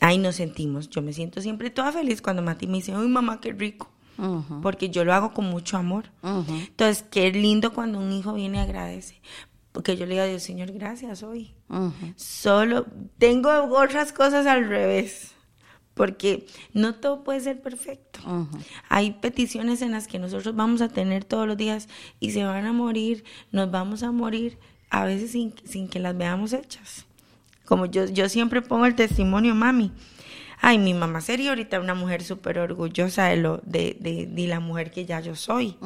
[0.00, 3.40] Ahí nos sentimos, yo me siento siempre toda feliz cuando Mati me dice, uy mamá,
[3.40, 3.90] qué rico.
[4.62, 6.04] Porque yo lo hago con mucho amor.
[6.22, 9.20] Entonces, qué lindo cuando un hijo viene y agradece.
[9.72, 11.52] Porque yo le digo a Dios, Señor, gracias hoy.
[12.14, 12.86] Solo
[13.18, 15.33] tengo otras cosas al revés
[15.94, 18.20] porque no todo puede ser perfecto.
[18.88, 21.88] Hay peticiones en las que nosotros vamos a tener todos los días
[22.20, 24.58] y se van a morir, nos vamos a morir,
[24.90, 27.06] a veces sin, sin que las veamos hechas.
[27.64, 29.90] Como yo, yo siempre pongo el testimonio, mami.
[30.60, 34.60] Ay, mi mamá sería ahorita una mujer súper orgullosa de, lo, de, de, de, la
[34.60, 35.76] mujer que ya yo soy.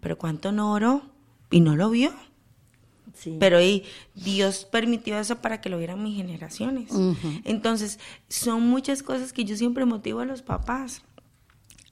[0.00, 1.02] Pero ¿cuánto no oró?
[1.50, 2.12] Y no lo vio.
[3.38, 3.84] Pero y
[4.14, 6.90] Dios permitió eso para que lo vieran mis generaciones.
[7.44, 7.98] Entonces,
[8.28, 11.02] son muchas cosas que yo siempre motivo a los papás.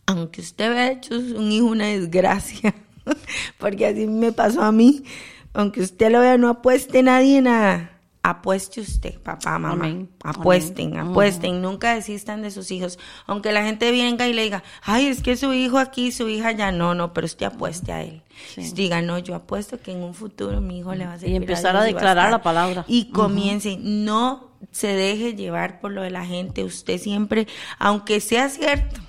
[0.07, 2.75] Aunque usted vea hecho un hijo una desgracia,
[3.59, 5.05] porque así me pasó a mí.
[5.53, 10.07] Aunque usted lo vea, no apueste nadie nada apueste usted, papá, mamá.
[10.23, 11.63] Apuesten, apuesten.
[11.63, 12.99] Nunca desistan de sus hijos.
[13.27, 16.53] Aunque la gente venga y le diga, ay, es que su hijo aquí, su hija
[16.53, 16.73] ya.
[16.73, 18.23] No, no, pero usted apueste a él.
[18.75, 21.37] Diga, no, yo apuesto que en un futuro mi hijo le va a servir Y
[21.37, 22.85] empezar a, declarar la palabra.
[22.87, 23.79] Y comience.
[23.81, 26.65] No se deje llevar por lo de la gente.
[26.65, 27.47] Usted siempre,
[27.79, 29.01] aunque sea cierto,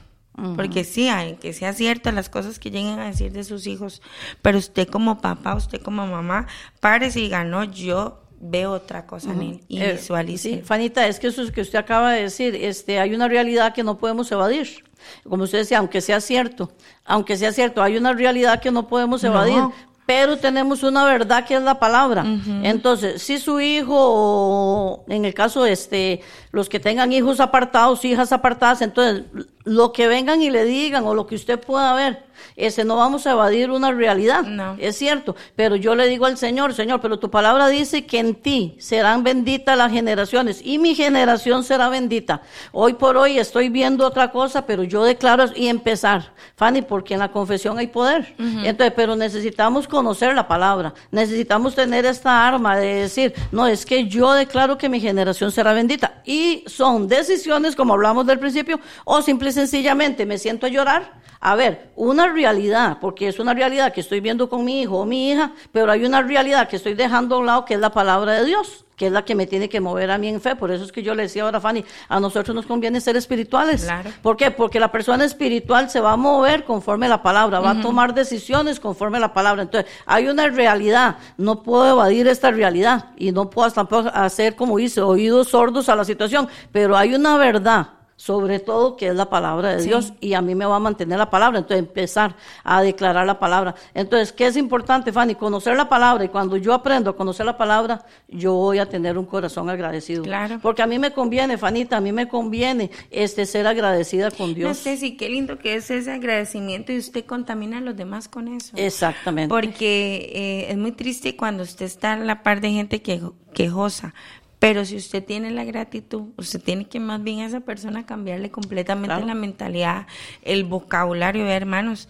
[0.56, 4.02] porque sí, aunque sea cierto las cosas que lleguen a decir de sus hijos,
[4.42, 6.48] pero usted como papá, usted como mamá,
[6.80, 10.50] párese y ganó, yo veo otra cosa en él y Eh, visualice.
[10.58, 13.74] sí, Fanita, es que eso es que usted acaba de decir, este, hay una realidad
[13.74, 14.84] que no podemos evadir.
[15.28, 16.72] Como usted decía, aunque sea cierto,
[17.06, 19.56] aunque sea cierto, hay una realidad que no podemos evadir.
[19.58, 19.74] No.
[20.06, 22.26] Pero tenemos una verdad que es la palabra.
[22.64, 26.22] Entonces, si su hijo, o en el caso este,
[26.52, 29.24] los que tengan hijos apartados, hijas apartadas, entonces
[29.64, 32.24] lo que vengan y le digan o lo que usted pueda ver,
[32.56, 34.44] ese no vamos a evadir una realidad.
[34.44, 34.76] No.
[34.80, 38.36] Es cierto, pero yo le digo al Señor, Señor, pero tu palabra dice que en
[38.36, 42.42] ti serán benditas las generaciones y mi generación será bendita.
[42.72, 47.20] Hoy por hoy estoy viendo otra cosa, pero yo declaro y empezar, Fanny, porque en
[47.20, 48.36] la confesión hay poder.
[48.38, 54.08] Entonces, pero necesitamos conocer la palabra, necesitamos tener esta arma de decir, no, es que
[54.08, 56.22] yo declaro que mi generación será bendita.
[56.26, 61.21] Y son decisiones, como hablamos del principio, o simple y sencillamente me siento a llorar
[61.44, 65.06] a ver, una realidad, porque es una realidad que estoy viendo con mi hijo o
[65.06, 67.92] mi hija, pero hay una realidad que estoy dejando a un lado que es la
[67.92, 70.56] palabra de Dios, que es la que me tiene que mover a mí en fe.
[70.56, 73.86] Por eso es que yo le decía ahora, Fanny, a nosotros nos conviene ser espirituales.
[73.86, 74.12] Claro.
[74.22, 74.52] ¿Por qué?
[74.52, 78.80] Porque la persona espiritual se va a mover conforme la palabra, va a tomar decisiones
[78.80, 79.64] conforme la palabra.
[79.64, 84.78] Entonces, hay una realidad, no puedo evadir esta realidad y no puedo tampoco hacer, como
[84.78, 89.32] dice, oídos sordos a la situación, pero hay una verdad sobre todo que es la
[89.32, 89.88] palabra de Sí.
[89.88, 93.40] Dios y a mí me va a mantener la palabra, entonces empezar a declarar la
[93.40, 93.74] palabra.
[93.96, 95.34] Entonces, ¿qué es importante, Fanny?
[95.34, 99.18] Conocer la palabra y cuando yo aprendo a conocer la palabra, yo voy a tener
[99.18, 100.22] un corazón agradecido.
[100.22, 100.60] Claro.
[100.62, 104.54] Porque a mí me conviene, Fanita, a mí me conviene este ser agradecida con No
[104.56, 104.78] Dios.
[104.78, 108.48] sé si qué lindo que es ese agradecimiento y usted contamina a los demás con
[108.50, 108.74] eso.
[108.76, 109.50] Exactamente.
[109.50, 113.20] Porque eh, es muy triste cuando usted está a la par de gente que,
[113.56, 114.14] quejosa.
[114.62, 118.52] Pero si usted tiene la gratitud, usted tiene que más bien a esa persona cambiarle
[118.52, 119.26] completamente Claro.
[119.26, 120.06] la mentalidad,
[120.44, 121.48] el vocabulario.
[121.48, 122.08] Hermanos,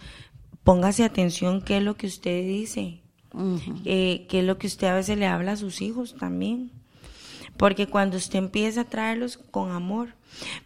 [0.62, 3.00] póngase atención qué es lo que usted dice,
[3.86, 6.70] eh, qué es lo que usted a veces le habla a sus hijos también.
[7.56, 10.10] Porque cuando usted empieza a traerlos con amor,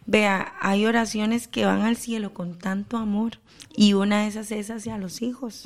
[0.05, 3.39] vea, hay oraciones que van al cielo con tanto amor
[3.75, 5.63] y una de esas es hacia los hijos.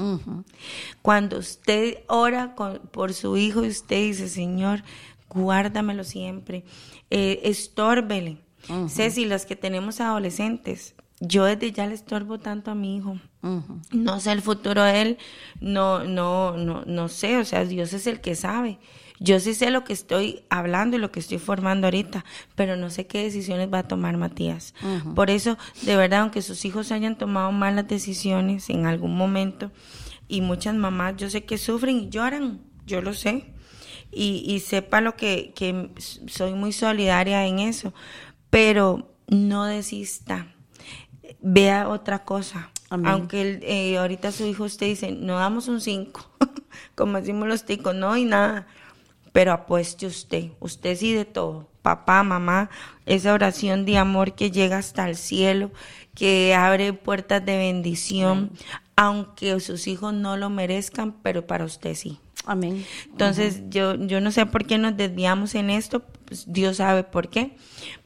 [1.01, 4.83] Cuando usted ora con- por su hijo y usted dice, Señor,
[5.33, 6.63] guárdamelo siempre,
[7.09, 8.37] eh, estórbele.
[8.89, 13.17] Ceci, los que tenemos adolescentes, yo desde ya le estorbo tanto a mi hijo.
[13.91, 15.17] No sé el futuro de él,
[15.59, 18.77] no, no, no, no sé, o sea, Dios es el que sabe.
[19.19, 22.25] Yo sí sé lo que estoy hablando y lo que estoy formando ahorita,
[22.55, 24.73] pero no sé qué decisiones va a tomar Matías.
[25.15, 29.71] Por eso, de verdad, aunque sus hijos hayan tomado malas decisiones en algún momento,
[30.27, 33.53] y muchas mamás, yo sé que sufren y lloran, yo lo sé.
[34.11, 35.89] Y, y sepa lo que, que
[36.27, 37.93] soy muy solidaria en eso,
[38.49, 40.47] pero no desista
[41.41, 42.69] vea otra cosa.
[42.89, 43.11] Amén.
[43.11, 46.29] Aunque él, eh, ahorita su hijo usted dice, no damos un 5,
[46.95, 48.67] como decimos los ticos, no hay nada.
[49.31, 52.69] Pero apueste usted, usted sí de todo, papá, mamá,
[53.05, 55.71] esa oración de amor que llega hasta el cielo,
[56.13, 58.51] que abre puertas de bendición,
[58.97, 62.19] aunque sus hijos no lo merezcan, pero para usted sí.
[62.45, 62.85] Amén.
[63.05, 67.29] Entonces, yo, yo no sé por qué nos desviamos en esto, pues Dios sabe por
[67.29, 67.55] qué,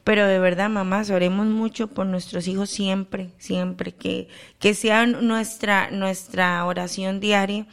[0.04, 4.28] pero de verdad, mamás, oremos mucho por nuestros hijos siempre, siempre, que,
[4.58, 7.66] que sea nuestra, nuestra oración diaria,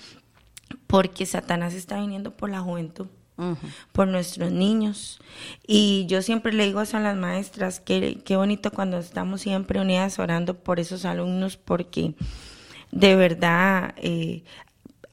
[0.87, 3.07] porque Satanás está viniendo por la juventud,
[3.91, 5.19] por nuestros niños.
[5.67, 10.17] Y yo siempre le digo a las maestras, que qué bonito cuando estamos siempre unidas
[10.17, 12.13] orando por esos alumnos, porque
[12.91, 14.43] de verdad eh,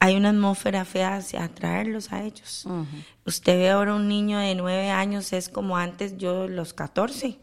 [0.01, 2.65] hay una atmósfera fea hacia atraerlos a ellos.
[3.23, 7.37] Usted ve ahora un niño de nueve años, es como antes yo los 14.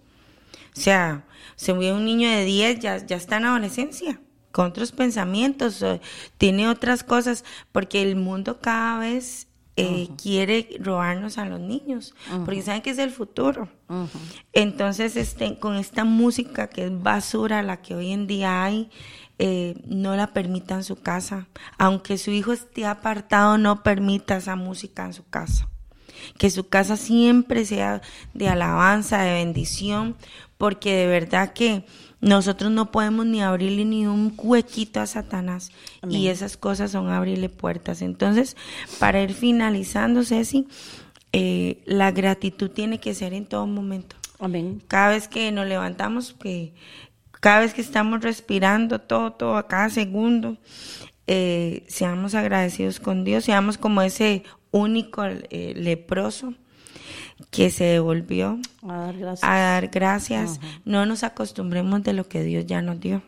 [0.77, 4.91] O sea, se ve un niño de 10, ya, ya está en adolescencia, con otros
[4.91, 6.01] pensamientos, eh,
[6.37, 9.47] tiene otras cosas, porque el mundo cada vez
[9.79, 12.15] eh, quiere robarnos a los niños,
[12.45, 13.69] porque saben que es el futuro.
[14.53, 18.91] Entonces, este, con esta música que es basura, la que hoy en día hay,
[19.39, 21.47] eh, no la permita en su casa.
[21.79, 25.69] Aunque su hijo esté apartado, no permita esa música en su casa.
[26.37, 28.03] Que su casa siempre sea
[28.35, 30.17] de alabanza, de bendición,
[30.57, 31.85] porque de verdad que
[32.21, 35.71] nosotros no podemos ni abrirle ni un huequito a Satanás.
[36.09, 38.03] Y esas cosas son abrirle puertas.
[38.03, 38.57] Entonces,
[38.99, 40.67] para ir finalizando, Ceci,
[41.33, 44.17] eh, la gratitud tiene que ser en todo momento.
[44.41, 44.83] Amén.
[44.89, 46.73] Cada vez que nos levantamos, que
[47.41, 50.57] cada vez que estamos respirando, todo, todo, a cada segundo,
[51.27, 56.55] eh, seamos agradecidos con Dios, seamos como ese único eh, leproso
[57.51, 59.49] que se devolvió A dar gracias.
[59.49, 60.61] a dar gracias.
[60.85, 63.23] No nos acostumbremos de lo que Dios ya nos dio.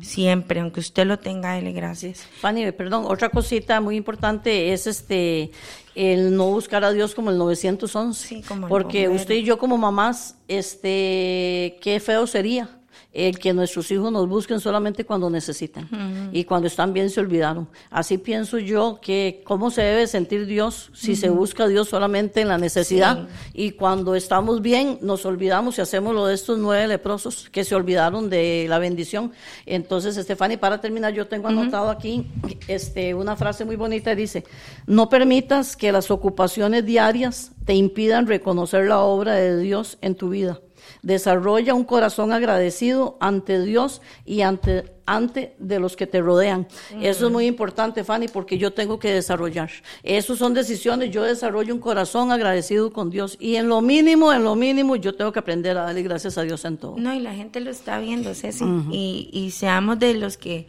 [0.00, 2.26] Siempre, aunque usted lo tenga, dele gracias.
[2.40, 5.50] Fanny, perdón, otra cosita muy importante es este
[5.94, 8.28] el no buscar a Dios como el 911.
[8.28, 12.77] Sí, como porque usted y yo como mamás, este, qué feo sería
[13.18, 15.88] el que nuestros hijos nos busquen solamente cuando necesitan
[16.32, 17.68] y cuando están bien se olvidaron.
[17.90, 22.40] Así pienso yo que cómo se debe sentir Dios si se busca a Dios solamente
[22.40, 26.86] en la necesidad y cuando estamos bien nos olvidamos y hacemos lo de estos nueve
[26.86, 29.32] leprosos que se olvidaron de la bendición.
[29.66, 32.26] Entonces, Estefani, para terminar, yo tengo anotado aquí
[32.68, 34.44] este, una frase muy bonita, dice,
[34.86, 40.30] no permitas que las ocupaciones diarias te impidan reconocer la obra de Dios en tu
[40.30, 40.60] vida.
[41.02, 46.66] Desarrolla un corazón agradecido ante Dios y ante, ante de los que te rodean.
[47.00, 49.70] Eso es muy importante, Fanny, porque yo tengo que desarrollar.
[50.02, 51.10] Esas son decisiones.
[51.10, 53.36] Yo desarrollo un corazón agradecido con Dios.
[53.40, 56.42] Y en lo mínimo, en lo mínimo, yo tengo que aprender a darle gracias a
[56.42, 56.96] Dios en todo.
[56.98, 58.64] No, y la gente lo está viendo, Ceci.
[58.90, 60.66] y, y seamos de los que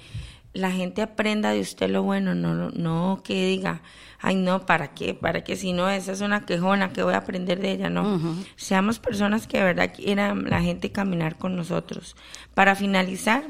[0.60, 3.82] la gente aprenda de usted lo bueno, no, no que diga,
[4.20, 5.14] ay no, ¿para qué?
[5.14, 5.55] ¿Para qué?
[5.55, 7.89] Si no, esa es una quejona, que voy a aprender de ella?
[7.89, 8.20] No.
[8.55, 12.16] Seamos personas que de verdad quieran la gente caminar con nosotros.
[12.53, 13.43] Para finalizar,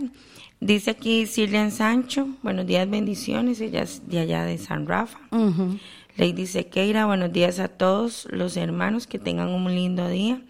[0.59, 5.19] dice aquí Sirlen Sancho, buenos días, bendiciones, ella es de allá de San Rafa.
[6.19, 10.41] Lady Sequeira, buenos días a todos los hermanos, que tengan un lindo día.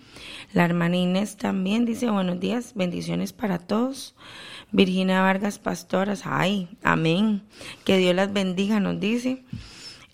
[0.51, 4.15] La hermana Inés también dice buenos días, bendiciones para todos.
[4.72, 7.43] Virginia Vargas Pastoras, ay, amén.
[7.86, 9.43] Que Dios las bendiga, nos dice.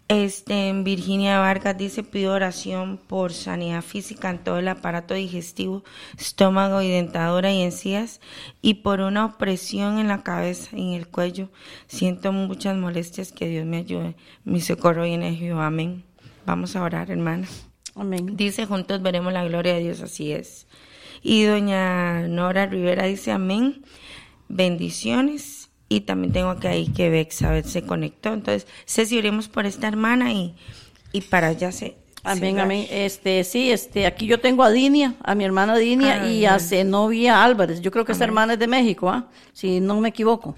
[0.07, 5.83] Este, Virginia Vargas dice, pido oración por sanidad física en todo el aparato digestivo,
[6.15, 8.21] estómago y dentadura y encías,
[8.61, 11.49] y por una opresión en la cabeza y en el cuello.
[11.87, 14.15] Siento muchas molestias, que Dios me ayude.
[14.43, 16.03] Mi socorro viene de Jehová, amén.
[16.45, 17.47] Vamos a orar, hermana.
[17.95, 18.37] Amén.
[18.37, 20.67] Dice, juntos veremos la gloria de Dios, así es.
[21.23, 23.83] Y doña Nora Rivera dice, amén,
[24.49, 25.64] bendiciones.
[25.87, 28.33] Y también tengo que ahí que Bexabeth se conectó.
[28.33, 30.55] Entonces, Ceci, oremos por esta hermana y,
[31.11, 31.95] y para allá se...
[32.23, 32.87] Amén, se- amén.
[32.89, 36.55] Este, sí, este, aquí yo tengo a Dinia, a mi hermana Dinia Ah, y a
[36.55, 36.67] amén.
[36.67, 37.81] Zenobia Álvarez.
[37.81, 39.29] Yo creo que esta hermana es de México, ¿ah?
[39.53, 40.55] Si no me equivoco.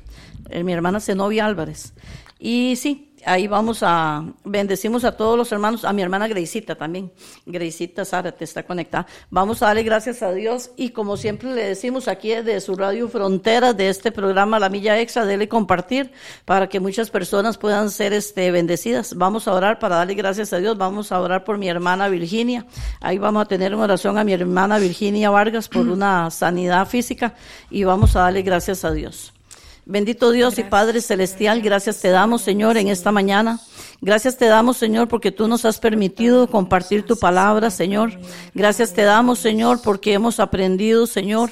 [0.50, 1.94] Eh, mi hermana Zenobia Álvarez.
[2.40, 7.12] Y sí, ahí vamos a, bendecimos a todos los hermanos, a mi hermana Greisita también.
[7.46, 9.06] Greisita Sara te está conectada.
[9.30, 13.10] Vamos a darle gracias a Dios y como siempre le decimos aquí desde su radio
[13.10, 16.12] Fronteras, de este programa La Milla Extra, dele compartir
[16.46, 19.14] para que muchas personas puedan ser este, bendecidas.
[19.16, 20.78] Vamos a orar para darle gracias a Dios.
[20.78, 22.66] Vamos a orar por mi hermana Virginia.
[23.02, 27.36] Ahí vamos a tener una oración a mi hermana Virginia Vargas por una sanidad física
[27.70, 29.37] y vamos a darle gracias a Dios.
[29.90, 33.62] Bendito Dios y Padre Celestial, gracias te damos, Señor, en esta mañana.
[34.00, 38.12] Gracias te damos, Señor, porque tú nos has permitido compartir tu palabra, Señor.
[38.54, 41.50] Gracias te damos, Señor, porque hemos aprendido, Señor,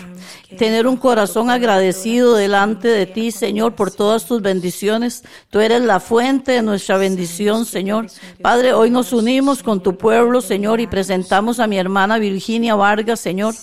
[0.55, 5.23] tener un corazón agradecido delante de ti, Señor, por todas tus bendiciones.
[5.49, 8.07] Tú eres la fuente de nuestra bendición, Señor.
[8.43, 13.19] Padre, hoy nos unimos con tu pueblo, Señor, y presentamos a mi hermana Virginia Vargas,
[13.19, 13.55] Señor.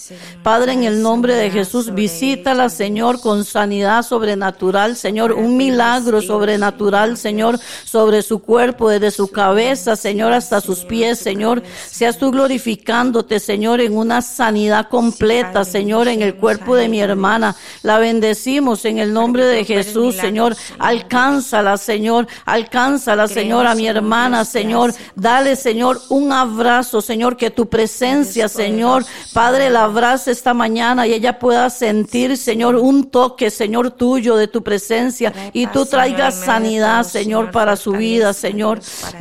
[0.42, 7.16] Padre, en el nombre de Jesús, visítala, Señor, con sanidad sobrenatural, Señor, un milagro sobrenatural,
[7.16, 11.62] Señor, sobre su cuerpo, desde su cabeza, Señor, hasta sus pies, Señor.
[11.90, 17.56] Seas tú glorificándote, Señor, en una sanidad completa, Señor, en el cuerpo de mi hermana.
[17.82, 20.56] La bendecimos en el nombre de Jesús, Señor.
[20.78, 22.26] Alcánzala, Señor.
[22.44, 24.94] Alcánzala, Señor, a mi hermana, Señor.
[25.14, 31.12] Dale, Señor, un abrazo, Señor, que tu presencia, Señor, Padre, la abrace esta mañana y
[31.12, 37.04] ella pueda sentir, Señor, un toque, Señor, tuyo de tu presencia y tú traigas sanidad,
[37.04, 38.61] Señor, para su vida, Señor.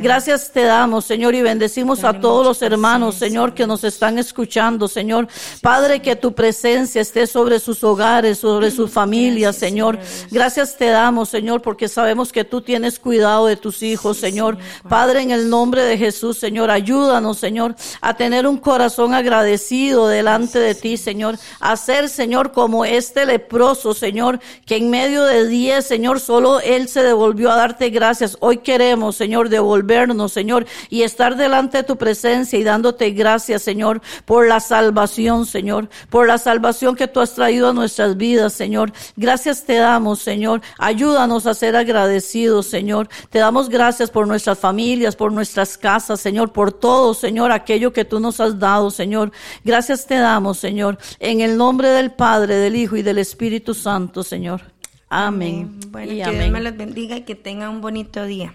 [0.00, 4.88] Gracias te damos, Señor, y bendecimos a todos los hermanos, Señor, que nos están escuchando,
[4.88, 5.28] Señor.
[5.60, 9.98] Padre, que tu presencia esté sobre sus hogares, sobre sus familias, Señor.
[10.30, 14.58] Gracias te damos, Señor, porque sabemos que tú tienes cuidado de tus hijos, Señor.
[14.88, 20.58] Padre, en el nombre de Jesús, Señor, ayúdanos, Señor, a tener un corazón agradecido delante
[20.58, 21.38] de ti, Señor.
[21.60, 26.88] A ser, Señor, como este leproso, Señor, que en medio de diez, Señor, solo él
[26.88, 28.36] se devolvió a darte gracias.
[28.40, 34.00] Hoy queremos, Señor, devolvernos, Señor, y estar delante de tu presencia y dándote gracias, Señor,
[34.24, 38.92] por la salvación, Señor, por la salvación que tú has traído a nuestras vidas, Señor.
[39.16, 40.60] Gracias te damos, Señor.
[40.78, 43.08] Ayúdanos a ser agradecidos, Señor.
[43.30, 48.04] Te damos gracias por nuestras familias, por nuestras casas, Señor, por todo, Señor, aquello que
[48.04, 49.32] tú nos has dado, Señor.
[49.64, 54.22] Gracias te damos, Señor, en el nombre del Padre, del Hijo y del Espíritu Santo,
[54.22, 54.62] Señor.
[55.08, 55.78] Amén.
[55.90, 58.54] Bueno, y que Dios me los bendiga y que tengan un bonito día.